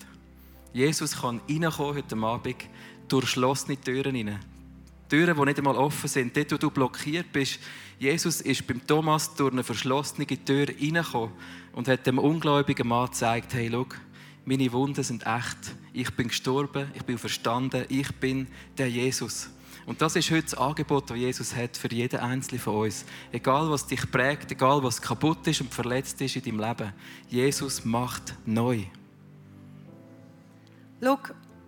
Jesus 0.71 1.19
kann 1.19 1.41
reinkommen 1.49 1.95
heute 1.95 2.15
Abend 2.15 2.55
durch 3.07 3.25
geschlossene 3.25 3.81
Türen 3.81 4.15
rein. 4.15 4.39
Türen, 5.09 5.35
die 5.35 5.45
nicht 5.45 5.57
einmal 5.57 5.75
offen 5.75 6.07
sind. 6.07 6.35
Dort, 6.35 6.51
wo 6.53 6.57
du 6.57 6.71
blockiert 6.71 7.31
bist. 7.31 7.59
Jesus 7.99 8.41
ist 8.41 8.65
beim 8.65 8.85
Thomas 8.85 9.33
durch 9.35 9.51
eine 9.51 9.63
verschlossene 9.63 10.25
Tür 10.25 10.67
reingekommen 10.67 11.31
und 11.73 11.87
hat 11.87 12.07
dem 12.07 12.19
ungläubigen 12.19 12.87
Mann 12.87 13.07
gezeigt, 13.07 13.53
hey, 13.53 13.69
schau, 13.71 13.85
meine 14.45 14.71
Wunden 14.71 15.03
sind 15.03 15.25
echt. 15.25 15.75
Ich 15.93 16.11
bin 16.15 16.27
gestorben, 16.27 16.91
ich 16.93 17.03
bin 17.03 17.17
verstanden, 17.17 17.85
ich 17.89 18.11
bin 18.15 18.47
der 18.77 18.89
Jesus. 18.89 19.49
Und 19.85 20.01
das 20.01 20.15
ist 20.15 20.31
heute 20.31 20.43
das 20.43 20.53
Angebot, 20.55 21.09
das 21.09 21.17
Jesus 21.17 21.55
hat 21.55 21.75
für 21.75 21.91
jeden 21.91 22.19
Einzelnen 22.19 22.61
von 22.61 22.75
uns. 22.75 23.05
Egal, 23.31 23.69
was 23.69 23.85
dich 23.85 24.09
prägt, 24.09 24.51
egal, 24.51 24.81
was 24.81 25.01
kaputt 25.01 25.45
ist 25.47 25.61
und 25.61 25.73
verletzt 25.73 26.21
ist 26.21 26.35
in 26.37 26.43
deinem 26.43 26.59
Leben. 26.59 26.93
Jesus 27.27 27.83
macht 27.83 28.35
neu. 28.45 28.83
Schau, 31.01 31.19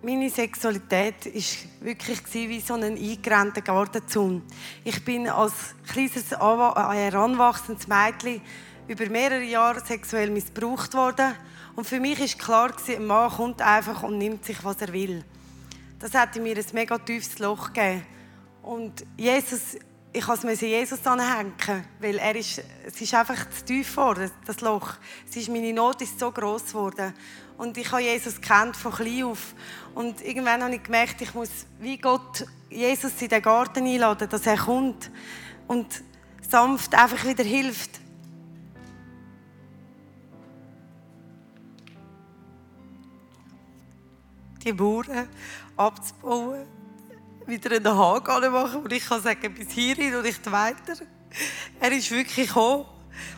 meine 0.02 0.30
Sexualität 0.30 1.26
war 1.26 1.88
wirklich 1.88 2.20
wie 2.34 2.60
so 2.62 2.76
ein 2.76 2.84
eingerannter 2.98 3.62
Gartenzaun. 3.62 4.44
Ich 4.84 5.04
bin 5.04 5.28
als 5.28 5.76
kleines, 5.88 6.32
äh, 6.32 6.38
heranwachsendes 6.38 7.88
Mädchen 7.88 8.42
über 8.88 9.10
mehrere 9.10 9.44
Jahre 9.44 9.84
sexuell 9.86 10.30
missbraucht 10.30 10.94
worden. 10.94 11.36
Und 11.76 11.86
für 11.86 12.00
mich 12.00 12.20
war 12.20 12.70
klar, 12.70 12.74
ein 12.88 13.06
Mann 13.06 13.32
kommt 13.32 13.62
einfach 13.62 14.04
und 14.04 14.18
nimmt 14.18 14.46
sich, 14.46 14.64
was 14.64 14.82
er 14.82 14.94
will. 14.94 15.24
Das 16.00 16.14
hat 16.14 16.36
mir 16.36 16.56
ein 16.56 16.66
mega 16.74 16.98
tiefes 16.98 17.40
Loch 17.40 17.74
gegeben. 17.74 18.06
Und 18.62 19.06
Jesus, 19.18 19.78
ich 20.14 20.28
musste 20.28 20.50
es 20.50 20.62
Jesus 20.62 21.06
anhängen, 21.06 21.54
weil 22.00 22.18
er 22.18 22.36
ist, 22.36 22.62
es 22.86 23.02
ist 23.02 23.14
einfach 23.14 23.50
zu 23.50 23.66
tief 23.66 23.92
geworden, 23.92 24.32
das 24.46 24.62
Loch. 24.62 24.94
Es 25.30 25.36
ist, 25.36 25.50
meine 25.50 25.74
Not 25.74 26.02
ist 26.02 26.20
so 26.20 26.32
groß 26.32 26.68
geworden. 26.68 27.14
Und 27.58 27.78
ich 27.78 27.92
habe 27.92 28.02
Jesus 28.02 28.40
kennt 28.40 28.76
von 28.76 28.94
klein 28.94 29.24
auf. 29.24 29.54
Und 29.94 30.22
irgendwann 30.22 30.64
habe 30.64 30.76
ich 30.76 30.84
gemerkt, 30.84 31.22
ich 31.22 31.34
muss 31.34 31.50
wie 31.80 31.98
Gott 31.98 32.46
Jesus 32.70 33.22
in 33.22 33.30
den 33.30 33.42
Garten 33.42 33.86
einladen, 33.86 34.30
dass 34.30 34.46
er 34.46 34.58
kommt 34.58 35.10
und 35.68 35.88
sanft 36.50 36.94
einfach 36.96 37.26
wieder 37.26 37.44
hilft. 37.44 38.05
Die 44.66 44.74
Mauern 44.74 45.30
abzubauen, 45.78 46.66
wieder 47.46 47.76
einen 47.76 47.98
Haken 47.98 48.52
machen 48.52 48.82
und 48.82 48.92
ich 48.92 49.06
kann 49.06 49.22
sagen, 49.22 49.54
bis 49.54 49.72
hierhin 49.72 50.16
und 50.16 50.24
nicht 50.24 50.52
weiter. 50.52 50.94
Er 51.80 51.92
ist 51.92 52.10
wirklich 52.12 52.48
gekommen 52.48 52.86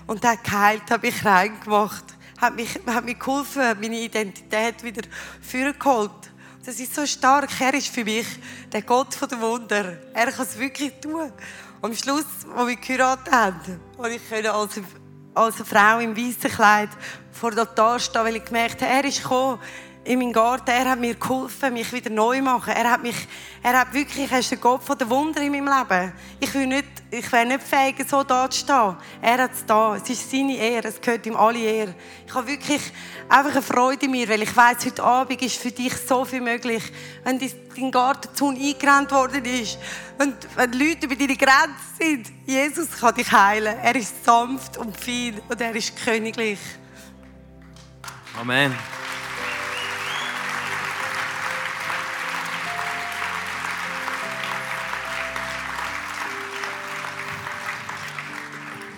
und 0.05 0.25
hat 0.25 0.43
geheilt, 0.43 0.89
hat 0.89 1.03
mich 1.03 1.25
reingemacht, 1.25 2.05
hat, 2.39 2.55
mich, 2.55 2.79
hat 2.85 3.03
mir 3.03 3.15
geholfen, 3.15 3.77
meine 3.81 3.99
Identität 3.99 4.83
wieder 4.83 5.01
vorgeholt. 5.41 6.11
Das 6.65 6.79
ist 6.79 6.93
so 6.93 7.05
stark. 7.05 7.49
Er 7.61 7.73
ist 7.73 7.87
für 7.87 8.03
mich 8.03 8.27
der 8.71 8.81
Gott 8.81 9.17
der 9.21 9.39
Wunder. 9.39 9.97
Er 10.13 10.31
kann 10.31 10.45
es 10.45 10.59
wirklich 10.59 10.91
tun. 11.01 11.31
Und 11.81 11.91
am 11.91 11.95
Schluss, 11.95 12.25
als 12.55 12.67
wir 12.67 12.75
geheiratet 12.75 13.33
haben, 13.33 13.79
konnte 13.95 14.15
ich 14.15 14.49
als, 14.49 14.81
als 15.33 15.55
eine 15.55 15.65
Frau 15.65 15.99
im 15.99 16.17
weißen 16.17 16.51
Kleid 16.51 16.89
vor 17.31 17.51
der 17.51 17.61
Altar 17.61 17.99
stehen, 17.99 18.23
weil 18.23 18.35
ich 18.35 18.45
gemerkt 18.45 18.81
habe, 18.81 18.91
er 18.91 19.05
ist 19.05 19.21
gekommen 19.21 19.59
in 20.07 20.19
meinem 20.19 20.31
Garten. 20.31 20.69
Er 20.69 20.91
hat 20.91 20.99
mir 20.99 21.15
geholfen, 21.15 21.73
mich 21.73 21.91
wieder 21.91 22.09
neu 22.09 22.37
zu 22.37 22.43
machen. 22.43 22.73
Er 22.73 22.91
hat 22.91 23.03
mich, 23.03 23.27
er 23.61 23.79
hat 23.79 23.93
wirklich, 23.93 24.31
er 24.31 24.39
ist 24.39 24.49
der 24.51 24.57
Gott 24.57 24.81
von 24.81 24.97
der 24.97 25.09
Wunder 25.09 25.41
in 25.41 25.51
meinem 25.51 25.67
Leben. 25.67 26.13
Ich 26.39 26.53
will 26.53 26.67
nicht, 26.67 26.87
ich 27.11 27.29
wäre 27.31 27.45
nicht 27.45 27.61
fähig, 27.61 27.95
so 28.09 28.23
da 28.23 28.49
zu 28.49 28.59
stehen. 28.59 28.95
Er 29.21 29.37
hat 29.43 29.51
es 29.53 29.65
da. 29.65 29.95
Es 29.95 30.09
ist 30.09 30.31
seine 30.31 30.55
Ehre. 30.55 30.87
Es 30.87 31.01
gehört 31.01 31.25
ihm 31.25 31.35
alle 31.35 31.59
Ehre. 31.59 31.93
Ich 32.25 32.33
habe 32.33 32.47
wirklich 32.47 32.81
einfach 33.27 33.51
eine 33.51 33.61
Freude 33.61 34.05
in 34.05 34.11
mir, 34.11 34.29
weil 34.29 34.41
ich 34.43 34.55
weiß, 34.55 34.85
heute 34.85 35.03
Abend 35.03 35.41
ist 35.41 35.57
für 35.57 35.71
dich 35.71 35.93
so 35.97 36.23
viel 36.23 36.41
möglich. 36.41 36.83
Wenn 37.23 37.39
dein 37.39 37.91
Gartenzaun 37.91 38.55
eingerannt 38.55 39.11
worden 39.11 39.43
ist 39.43 39.77
und 40.17 40.35
wenn 40.55 40.71
Leute 40.71 41.05
über 41.05 41.15
deine 41.15 41.35
Grenzen 41.35 41.97
sind, 41.99 42.27
Jesus 42.45 42.97
kann 42.97 43.13
dich 43.13 43.31
heilen. 43.31 43.77
Er 43.83 43.95
ist 43.95 44.23
sanft 44.23 44.77
und 44.77 44.95
fein 44.97 45.39
und 45.49 45.59
er 45.59 45.75
ist 45.75 45.93
königlich. 46.03 46.59
Amen. 48.39 48.73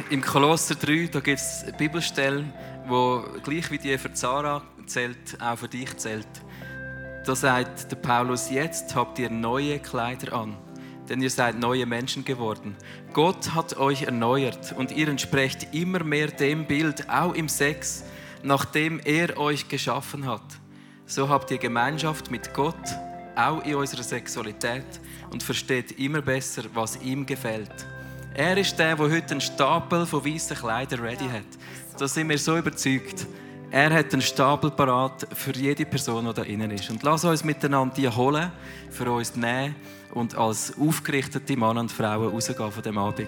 Im 0.09 0.23
Kolosser 0.23 0.73
3 0.73 1.09
da 1.11 1.19
gibt 1.19 1.39
es 1.39 1.65
Bibelstellen, 1.77 2.51
wo 2.87 3.23
gleich 3.43 3.69
wie 3.69 3.77
die 3.77 3.95
für 3.99 4.11
Zara 4.11 4.63
zählt, 4.87 5.39
auch 5.39 5.59
für 5.59 5.67
dich 5.67 5.95
zählt. 5.97 6.27
Da 7.27 7.35
sagt 7.35 7.91
der 7.91 7.95
Paulus: 7.97 8.49
Jetzt 8.49 8.95
habt 8.95 9.19
ihr 9.19 9.29
neue 9.29 9.77
Kleider 9.77 10.33
an, 10.33 10.57
denn 11.07 11.21
ihr 11.21 11.29
seid 11.29 11.59
neue 11.59 11.85
Menschen 11.85 12.25
geworden. 12.25 12.75
Gott 13.13 13.53
hat 13.53 13.77
euch 13.77 14.01
erneuert 14.01 14.73
und 14.75 14.91
ihr 14.91 15.09
entsprecht 15.09 15.75
immer 15.75 16.03
mehr 16.03 16.29
dem 16.29 16.65
Bild, 16.65 17.07
auch 17.07 17.35
im 17.35 17.47
Sex, 17.47 18.03
nach 18.41 18.65
dem 18.65 18.99
er 19.05 19.37
euch 19.37 19.67
geschaffen 19.67 20.25
hat. 20.25 20.57
So 21.05 21.29
habt 21.29 21.51
ihr 21.51 21.59
Gemeinschaft 21.59 22.31
mit 22.31 22.55
Gott, 22.55 22.75
auch 23.35 23.63
in 23.63 23.75
unserer 23.75 24.03
Sexualität 24.03 24.85
und 25.29 25.43
versteht 25.43 25.99
immer 25.99 26.23
besser, 26.23 26.63
was 26.73 26.99
ihm 26.99 27.27
gefällt. 27.27 27.85
Er 28.33 28.57
ist 28.57 28.77
der, 28.77 28.95
der 28.95 29.09
heute 29.09 29.31
einen 29.31 29.41
Stapel 29.41 30.05
von 30.05 30.23
weißen 30.23 30.55
Kleidern 30.55 30.99
ready 31.01 31.25
hat. 31.25 31.97
Da 31.97 32.07
sind 32.07 32.29
wir 32.29 32.37
so 32.37 32.57
überzeugt. 32.57 33.25
Er 33.71 33.93
hat 33.93 34.13
einen 34.13 34.21
Stapel 34.21 34.71
parat 34.71 35.27
für 35.33 35.51
jede 35.51 35.85
Person, 35.85 36.25
die 36.25 36.33
da 36.33 36.43
innen 36.43 36.71
ist. 36.71 36.89
Und 36.89 37.03
lass 37.03 37.23
uns 37.23 37.43
miteinander 37.43 37.93
die 37.95 38.09
holen, 38.09 38.51
für 38.89 39.11
uns 39.11 39.35
nehmen 39.35 39.75
und 40.13 40.35
als 40.35 40.73
aufgerichtete 40.79 41.55
Männer 41.55 41.81
und 41.81 41.91
Frauen 41.91 42.29
rausgehen 42.29 42.71
von 42.71 42.83
dem 42.83 42.97
Abend. 42.97 43.27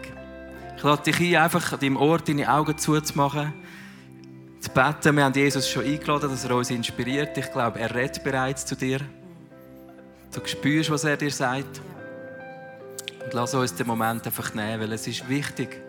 Ich 0.78 0.84
lade 0.84 1.04
dich 1.04 1.20
ein, 1.20 1.44
einfach 1.44 1.74
an 1.74 1.80
deinem 1.80 1.98
Ort 1.98 2.28
deine 2.28 2.52
Augen 2.52 2.76
zuzumachen, 2.78 3.54
zu 4.60 4.70
beten. 4.72 5.16
Wir 5.16 5.26
haben 5.26 5.34
Jesus 5.34 5.70
schon 5.70 5.86
eingeladen, 5.86 6.30
dass 6.30 6.46
er 6.46 6.56
uns 6.56 6.72
inspiriert. 6.72 7.38
Ich 7.38 7.52
glaube, 7.52 7.80
er 7.80 7.94
redet 7.94 8.24
bereits 8.24 8.66
zu 8.66 8.76
dir. 8.76 9.00
Du 10.34 10.42
spürst, 10.46 10.90
was 10.90 11.04
er 11.04 11.18
dir 11.18 11.32
sagt. 11.32 11.82
Und 13.32 13.38
lass 13.38 13.54
uns 13.54 13.74
den 13.74 13.88
Moment 13.88 14.26
einfach 14.26 14.54
nehmen, 14.54 14.82
weil 14.82 14.91
es 14.91 15.08
ist 15.08 15.30
wichtig. 15.30 15.82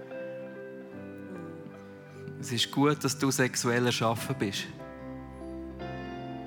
Es 2.40 2.52
ist 2.52 2.70
gut, 2.70 3.02
dass 3.02 3.18
du 3.18 3.32
sexuell 3.32 3.84
erschaffen 3.84 4.36
bist. 4.38 4.68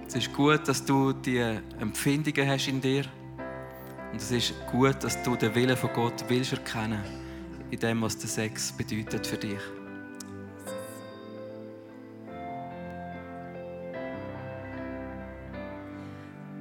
Es 0.08 0.16
ist 0.16 0.32
gut, 0.32 0.66
dass 0.66 0.86
du 0.86 1.12
die 1.12 1.40
Empfindungen 1.82 2.48
hast 2.48 2.70
in 2.70 2.80
dir. 2.80 3.04
Und 4.10 4.22
es 4.22 4.32
ist 4.32 4.54
gut, 4.72 4.96
dass 5.04 5.22
du 5.22 5.36
den 5.36 5.54
Willen 5.54 5.76
von 5.76 5.92
Gott 5.92 6.24
willst 6.30 6.54
erkennen, 6.54 7.04
in 7.72 7.80
dem, 7.80 8.02
was 8.02 8.18
der 8.18 8.30
Sex 8.30 8.72
bedeutet 8.72 9.28
für 9.28 9.36
dich. 9.36 9.60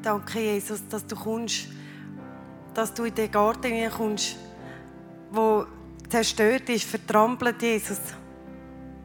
Danke, 0.02 0.40
Jesus, 0.40 0.80
dass 0.88 1.06
du 1.06 1.14
kommst 1.14 1.68
dass 2.74 2.92
du 2.92 3.04
in 3.04 3.14
den 3.14 3.30
Garten 3.30 3.90
kommst, 3.90 4.36
wo 5.30 5.64
zerstört 6.08 6.68
ist, 6.68 6.84
vertrampelt, 6.84 7.62
Jesus. 7.62 7.98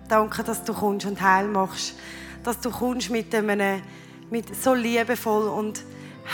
Danke, 0.07 0.43
dass 0.43 0.63
du 0.63 0.73
kommst 0.73 1.05
und 1.05 1.21
Heil 1.21 1.47
machst. 1.47 1.95
Dass 2.43 2.59
du 2.59 2.71
kommst 2.71 3.09
mit 3.09 3.33
einem, 3.33 3.81
mit 4.29 4.55
so 4.55 4.73
liebevoll 4.73 5.47
und 5.47 5.83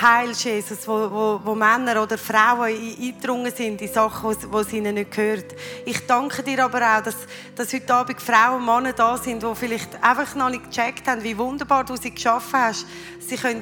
heilst, 0.01 0.45
Jesus, 0.45 0.87
wo, 0.87 1.09
wo, 1.11 1.39
wo 1.43 1.55
Männer 1.55 2.01
oder 2.01 2.17
Frauen 2.17 2.73
eingedrungen 2.73 3.51
sind 3.53 3.81
in 3.81 3.87
Sachen, 3.87 4.35
die 4.51 4.57
es 4.57 4.73
ihnen 4.73 4.95
nicht 4.95 5.11
gehört. 5.11 5.55
Ich 5.85 6.05
danke 6.05 6.43
dir 6.43 6.63
aber 6.65 6.97
auch, 6.97 7.01
dass, 7.01 7.15
dass 7.55 7.73
heute 7.73 7.93
Abend 7.93 8.21
Frauen 8.21 8.59
und 8.59 8.65
Männer 8.65 8.93
da 8.93 9.17
sind, 9.17 9.43
die 9.43 9.55
vielleicht 9.55 10.01
einfach 10.03 10.35
noch 10.35 10.49
nicht 10.49 10.65
gecheckt 10.65 11.07
haben, 11.07 11.23
wie 11.23 11.37
wunderbar 11.37 11.83
du 11.85 11.95
sie 11.95 12.11
geschaffen 12.11 12.59
hast. 12.59 12.85
Sie 13.19 13.35
können 13.35 13.61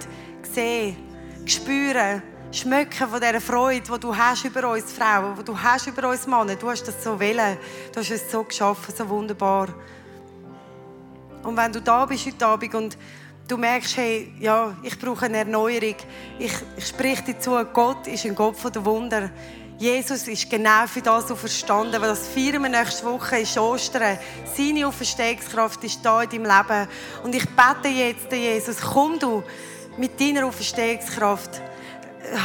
sehen, 0.52 0.98
spüren, 1.46 2.24
schmecken 2.54 3.10
von 3.10 3.20
dieser 3.20 3.42
Freude, 3.42 3.82
die 3.82 4.00
du 4.00 4.16
hast 4.16 4.46
über 4.46 4.72
uns 4.72 4.92
Frauen, 4.94 5.36
die 5.38 5.44
du 5.44 5.60
hast 5.60 5.88
über 5.88 6.10
uns 6.10 6.28
Männer. 6.28 6.56
Du 6.56 6.70
hast 6.70 6.88
das 6.88 7.04
so 7.04 7.20
wollen. 7.20 7.58
Du 7.92 8.00
hast 8.00 8.12
es 8.12 8.32
so 8.32 8.44
geschaffen, 8.44 8.94
so 8.96 9.10
wunderbar. 9.10 9.70
Und 11.42 11.58
wenn 11.58 11.72
du 11.72 11.82
da 11.82 12.06
bist 12.06 12.26
heute 12.28 12.46
Abend 12.46 12.76
und 12.76 12.98
du 13.48 13.58
merkst, 13.58 13.98
hey, 13.98 14.34
ja, 14.39 14.78
ich 14.84 14.98
brauche 15.00 15.26
eine 15.26 15.39
Erneuerung. 15.39 15.96
Ich, 16.38 16.54
ich 16.78 16.88
spreche 16.88 17.24
dir 17.24 17.39
zu, 17.39 17.52
Gott 17.74 18.08
ist 18.08 18.26
ein 18.26 18.36
Gott 18.36 18.56
der 18.74 18.86
Wunder. 18.86 19.32
Jesus 19.80 20.28
ist 20.28 20.50
genau 20.50 20.86
für 20.86 21.02
das 21.02 21.28
so 21.28 21.36
verstanden, 21.36 22.00
weil 22.00 22.10
das 22.10 22.28
feiern 22.28 22.62
wir 22.62 22.70
nächste 22.70 23.06
Woche 23.06 23.39
ist 23.39 23.58
Ostern. 23.58 24.20
Seine 24.56 24.88
Auferstehungskraft 24.88 25.84
ist 25.84 26.06
da 26.06 26.22
in 26.22 26.30
deinem 26.30 26.44
Leben. 26.44 26.88
Und 27.24 27.36
ich 27.36 27.46
bete 27.50 27.89
jetzt, 27.89 28.32
Jesus, 28.32 28.80
komm 28.80 29.18
du 29.18 29.44
mit 29.98 30.22
deiner 30.22 30.46
Auferstehungskraft 30.46 31.73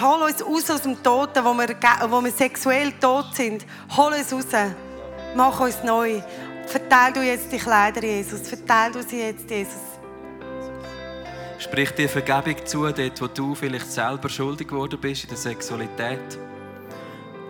hol 0.01 0.23
uns 0.23 0.45
raus 0.45 0.71
aus 0.71 0.83
dem 0.83 1.03
Toten, 1.03 1.45
wo 1.45 1.55
wir, 1.55 1.69
wo 2.11 2.23
wir 2.23 2.33
sexuell 2.33 2.93
tot 3.01 3.35
sind. 3.35 3.67
Hol 3.97 4.13
uns 4.13 4.33
raus. 4.33 4.47
Mach 5.35 5.61
uns 5.61 5.83
neu. 5.83 6.23
Verteil 6.67 7.13
du 7.13 7.23
jetzt 7.23 7.51
die 7.51 7.59
Kleider, 7.59 8.03
Jesus. 8.03 8.49
Verteil 8.49 8.93
du 8.93 9.03
sie 9.03 9.21
jetzt, 9.21 9.49
Jesus. 9.51 9.81
Sprich 11.59 11.91
dir 11.93 12.09
Vergebung 12.09 12.65
zu, 12.65 12.91
dort, 12.91 13.21
wo 13.21 13.27
du 13.27 13.55
vielleicht 13.55 13.91
selber 13.91 14.29
schuldig 14.29 14.69
geworden 14.69 14.99
bist 15.01 15.25
in 15.25 15.31
der 15.31 15.39
Sexualität. 15.39 16.39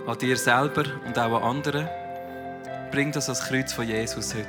An 0.07 0.19
dir 0.19 0.37
selber 0.37 0.85
und 1.07 1.19
auch 1.19 1.37
an 1.37 1.57
anderen. 1.57 1.89
Bring 2.91 3.13
das 3.13 3.29
als 3.29 3.41
Kreuz 3.41 3.73
von 3.73 3.87
Jesus 3.87 4.35
heute. 4.35 4.49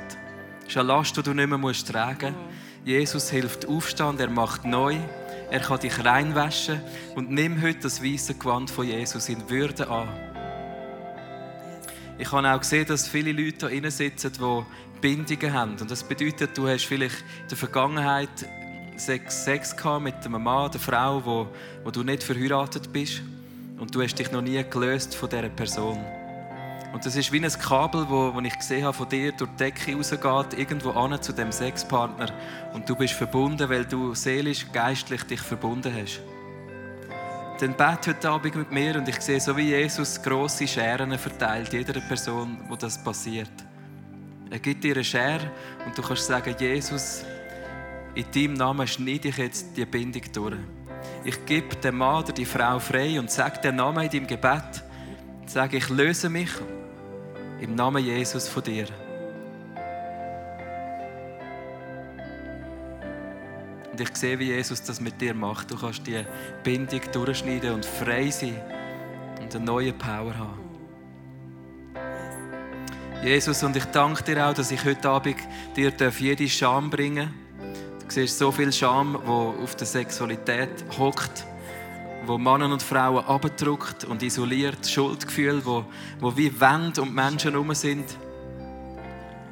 Das 0.60 0.68
ist 0.68 0.76
eine 0.76 0.88
Last, 0.88 1.16
die 1.16 1.22
du 1.22 1.34
nicht 1.34 1.48
mehr 1.48 1.72
tragen 1.72 2.34
musst. 2.34 2.60
Jesus 2.84 3.28
hilft 3.28 3.68
Aufstand, 3.68 4.20
er 4.20 4.30
macht 4.30 4.64
neu. 4.64 4.96
Er 5.50 5.58
kann 5.58 5.80
dich 5.80 6.04
reinwaschen 6.04 6.80
und 7.16 7.30
nimm 7.30 7.60
heute 7.60 7.80
das 7.80 8.02
weiße 8.02 8.34
Gewand 8.34 8.70
von 8.70 8.86
Jesus 8.86 9.28
in 9.28 9.50
Würde 9.50 9.88
an. 9.88 10.08
Ich 12.18 12.30
habe 12.30 12.48
auch 12.48 12.60
gesehen, 12.60 12.86
dass 12.86 13.08
viele 13.08 13.32
Leute 13.32 13.68
hier 13.68 13.90
sitzen, 13.90 14.32
die 14.32 14.64
Bindungen 15.00 15.52
haben. 15.52 15.76
Und 15.80 15.90
das 15.90 16.04
bedeutet, 16.04 16.56
du 16.56 16.68
hast 16.68 16.84
vielleicht 16.84 17.20
in 17.42 17.48
der 17.48 17.58
Vergangenheit 17.58 18.28
Sex, 18.96 19.44
Sex 19.44 19.74
mit 20.00 20.14
einem 20.24 20.42
Mann, 20.42 20.70
einer 20.70 20.78
Frau, 20.78 21.24
wo, 21.24 21.48
wo 21.82 21.90
du 21.90 22.04
nicht 22.04 22.22
verheiratet 22.22 22.92
bist. 22.92 23.22
Und 23.78 23.94
du 23.94 24.02
hast 24.02 24.14
dich 24.18 24.30
noch 24.30 24.42
nie 24.42 24.62
gelöst 24.62 25.16
von 25.16 25.30
dieser 25.30 25.48
Person. 25.48 25.98
Und 26.92 27.06
das 27.06 27.14
ist 27.14 27.32
wie 27.32 27.44
ein 27.44 27.52
Kabel, 27.52 28.06
wo, 28.08 28.34
wo 28.34 28.40
ich 28.40 28.56
gesehen 28.58 28.84
habe, 28.84 28.96
von 28.96 29.08
dir 29.08 29.32
durch 29.32 29.50
die 29.52 29.56
Decke 29.56 29.94
rausgeht, 29.94 30.58
irgendwo 30.58 30.90
an 30.90 31.20
zu 31.22 31.32
dem 31.32 31.52
Sexpartner. 31.52 32.32
Und 32.72 32.88
du 32.88 32.96
bist 32.96 33.14
verbunden, 33.14 33.68
weil 33.68 33.84
du 33.84 34.14
seelisch, 34.14 34.66
geistlich 34.72 35.22
dich 35.22 35.40
verbunden 35.40 35.94
hast. 35.94 36.20
Dann 37.60 37.76
bete 37.76 38.10
heute 38.10 38.30
Abend 38.30 38.56
mit 38.56 38.72
mir 38.72 38.96
und 38.96 39.08
ich 39.08 39.20
sehe, 39.20 39.38
so 39.38 39.56
wie 39.56 39.68
Jesus 39.68 40.20
grosse 40.20 40.66
Scheren 40.66 41.16
verteilt, 41.18 41.72
jeder 41.72 42.00
Person, 42.00 42.58
wo 42.68 42.74
das 42.74 43.02
passiert. 43.02 43.52
Er 44.50 44.58
gibt 44.58 44.82
dir 44.82 44.94
eine 44.94 45.04
Schere 45.04 45.50
und 45.86 45.96
du 45.96 46.02
kannst 46.02 46.26
sagen, 46.26 46.56
Jesus, 46.58 47.22
in 48.14 48.24
deinem 48.34 48.54
Namen 48.54 48.86
schneide 48.86 49.28
ich 49.28 49.36
jetzt 49.36 49.76
die 49.76 49.84
Bindung 49.84 50.22
durch. 50.32 50.56
Ich 51.22 51.44
gebe 51.44 51.76
dem 51.76 51.98
Mann 51.98 52.24
oder 52.24 52.32
die 52.32 52.46
Frau 52.46 52.78
frei 52.78 53.20
und 53.20 53.30
sage 53.30 53.60
den 53.60 53.76
Namen 53.76 54.04
in 54.04 54.10
deinem 54.10 54.26
Gebet. 54.26 54.82
Sage, 55.46 55.76
ich 55.76 55.88
löse 55.88 56.28
mich 56.30 56.50
im 57.60 57.74
Namen 57.74 58.04
Jesus 58.04 58.48
von 58.48 58.62
dir. 58.62 58.86
Und 63.92 64.00
ich 64.00 64.16
sehe, 64.16 64.38
wie 64.38 64.46
Jesus 64.46 64.82
das 64.82 65.00
mit 65.00 65.20
dir 65.20 65.34
macht. 65.34 65.70
Du 65.70 65.76
kannst 65.76 66.06
die 66.06 66.24
Bindung 66.62 67.00
durchschneiden 67.12 67.74
und 67.74 67.84
frei 67.84 68.30
sein 68.30 68.60
und 69.40 69.54
eine 69.54 69.64
neue 69.64 69.92
Power 69.92 70.36
haben. 70.36 70.70
Jesus, 73.22 73.62
und 73.62 73.76
ich 73.76 73.84
danke 73.86 74.22
dir 74.22 74.48
auch, 74.48 74.54
dass 74.54 74.70
ich 74.70 74.82
heute 74.82 75.10
Abend 75.10 75.36
dir 75.76 75.92
jede 76.18 76.48
Scham 76.48 76.88
bringen 76.88 77.28
darf. 77.28 78.08
Du 78.08 78.14
siehst 78.14 78.38
so 78.38 78.50
viel 78.50 78.72
Scham, 78.72 79.18
wo 79.24 79.54
auf 79.62 79.76
der 79.76 79.86
Sexualität 79.86 80.84
hockt, 80.98 81.44
wo 82.26 82.38
Männer 82.38 82.72
und 82.72 82.82
Frauen 82.82 83.24
abdruckt 83.24 84.04
und 84.04 84.22
isoliert, 84.22 84.86
Schuldgefühl, 84.86 85.64
wo, 85.64 85.84
wo 86.20 86.36
wie 86.36 86.60
Wände 86.60 87.02
und 87.02 87.14
Menschen 87.14 87.52
herum 87.52 87.74
sind. 87.74 88.04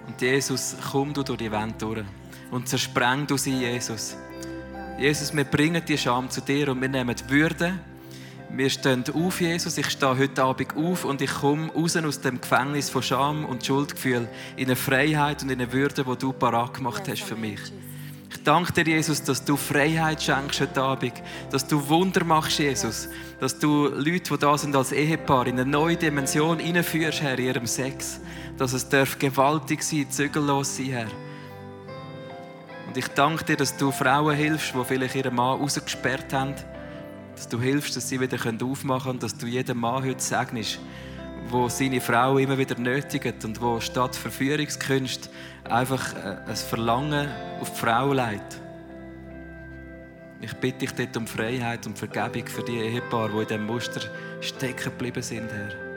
Und 0.06 0.20
Jesus, 0.20 0.76
komm 0.90 1.12
du 1.12 1.22
durch 1.22 1.38
die 1.38 1.50
Wände 1.50 1.74
durch 1.78 2.04
und 2.50 2.68
zerspreng 2.68 3.26
du 3.26 3.36
sie, 3.36 3.58
Jesus. 3.58 4.16
Jesus, 4.98 5.34
wir 5.34 5.44
bringen 5.44 5.82
die 5.86 5.98
Scham 5.98 6.28
zu 6.30 6.40
dir 6.40 6.68
und 6.70 6.80
wir 6.80 6.88
nehmen 6.88 7.14
die 7.14 7.30
Würde 7.30 7.78
wir 8.50 8.70
stehen 8.70 9.04
auf, 9.12 9.40
Jesus. 9.40 9.76
Ich 9.76 9.90
stehe 9.90 10.16
heute 10.16 10.42
Abend 10.42 10.74
auf 10.74 11.04
und 11.04 11.20
ich 11.20 11.30
komme 11.30 11.70
raus 11.72 11.96
aus 11.96 12.20
dem 12.20 12.40
Gefängnis 12.40 12.88
von 12.88 13.02
Scham 13.02 13.44
und 13.44 13.64
Schuldgefühl 13.64 14.26
in 14.56 14.66
eine 14.66 14.76
Freiheit 14.76 15.42
und 15.42 15.50
in 15.50 15.60
eine 15.60 15.72
Würde, 15.72 16.04
die 16.04 16.16
du 16.16 16.32
parat 16.32 16.74
gemacht 16.74 17.02
hast 17.08 17.22
für 17.22 17.36
mich. 17.36 17.60
Ich 18.30 18.42
danke 18.42 18.72
dir, 18.72 18.94
Jesus, 18.94 19.22
dass 19.22 19.42
du 19.42 19.56
Freiheit 19.56 20.22
schenkst 20.22 20.60
heute 20.60 20.82
Abend, 20.82 21.14
dass 21.50 21.66
du 21.66 21.88
Wunder 21.88 22.24
machst, 22.24 22.58
Jesus, 22.58 23.08
dass 23.40 23.58
du 23.58 23.88
Leute, 23.88 24.34
die 24.34 24.38
da 24.38 24.58
sind 24.58 24.76
als 24.76 24.92
Ehepaar, 24.92 25.46
in 25.46 25.58
eine 25.58 25.70
neue 25.70 25.96
Dimension 25.96 26.58
hineinführst, 26.58 27.22
Herr, 27.22 27.38
in 27.38 27.46
ihrem 27.46 27.66
Sex, 27.66 28.20
dass 28.58 28.74
es 28.74 28.88
darf 28.88 29.18
gewaltig 29.18 29.82
sein, 29.82 30.10
zügellos 30.10 30.76
sein, 30.76 30.86
Herr. 30.86 31.08
Und 32.86 32.96
ich 32.96 33.08
danke 33.08 33.44
dir, 33.44 33.56
dass 33.56 33.76
du 33.76 33.90
Frauen 33.90 34.36
hilfst, 34.36 34.74
die 34.74 34.84
vielleicht 34.84 35.14
ihren 35.14 35.34
Mann 35.34 35.60
rausgesperrt 35.60 36.32
haben, 36.32 36.54
dass 37.34 37.48
du 37.48 37.60
hilfst, 37.60 37.96
dass 37.96 38.08
sie 38.08 38.20
wieder 38.20 38.38
aufmachen 38.62 39.04
können 39.04 39.18
dass 39.20 39.36
du 39.36 39.46
jedem 39.46 39.78
Mann 39.78 40.04
heute 40.04 40.20
segnest, 40.20 40.80
wo 41.48 41.68
seine 41.68 42.00
Frau 42.00 42.38
immer 42.38 42.58
wieder 42.58 42.78
nötigt 42.78 43.44
und 43.44 43.60
wo 43.60 43.80
statt 43.80 44.16
Verführungskünste 44.16 45.28
einfach 45.64 46.14
äh, 46.14 46.36
ein 46.46 46.56
Verlangen 46.56 47.28
auf 47.60 47.72
die 47.72 47.78
Frau 47.78 48.12
leitet. 48.12 48.60
Ich 50.40 50.54
bitte 50.54 50.78
dich 50.78 50.92
dort 50.92 51.16
um 51.16 51.26
Freiheit 51.26 51.86
und 51.86 51.98
Vergebung 51.98 52.46
für 52.46 52.62
die 52.62 52.78
Ehepaare, 52.78 53.30
die 53.30 53.38
in 53.38 53.46
diesem 53.48 53.66
Muster 53.66 54.00
stecken 54.40 54.84
geblieben 54.84 55.22
sind, 55.22 55.50
Herr. 55.50 55.87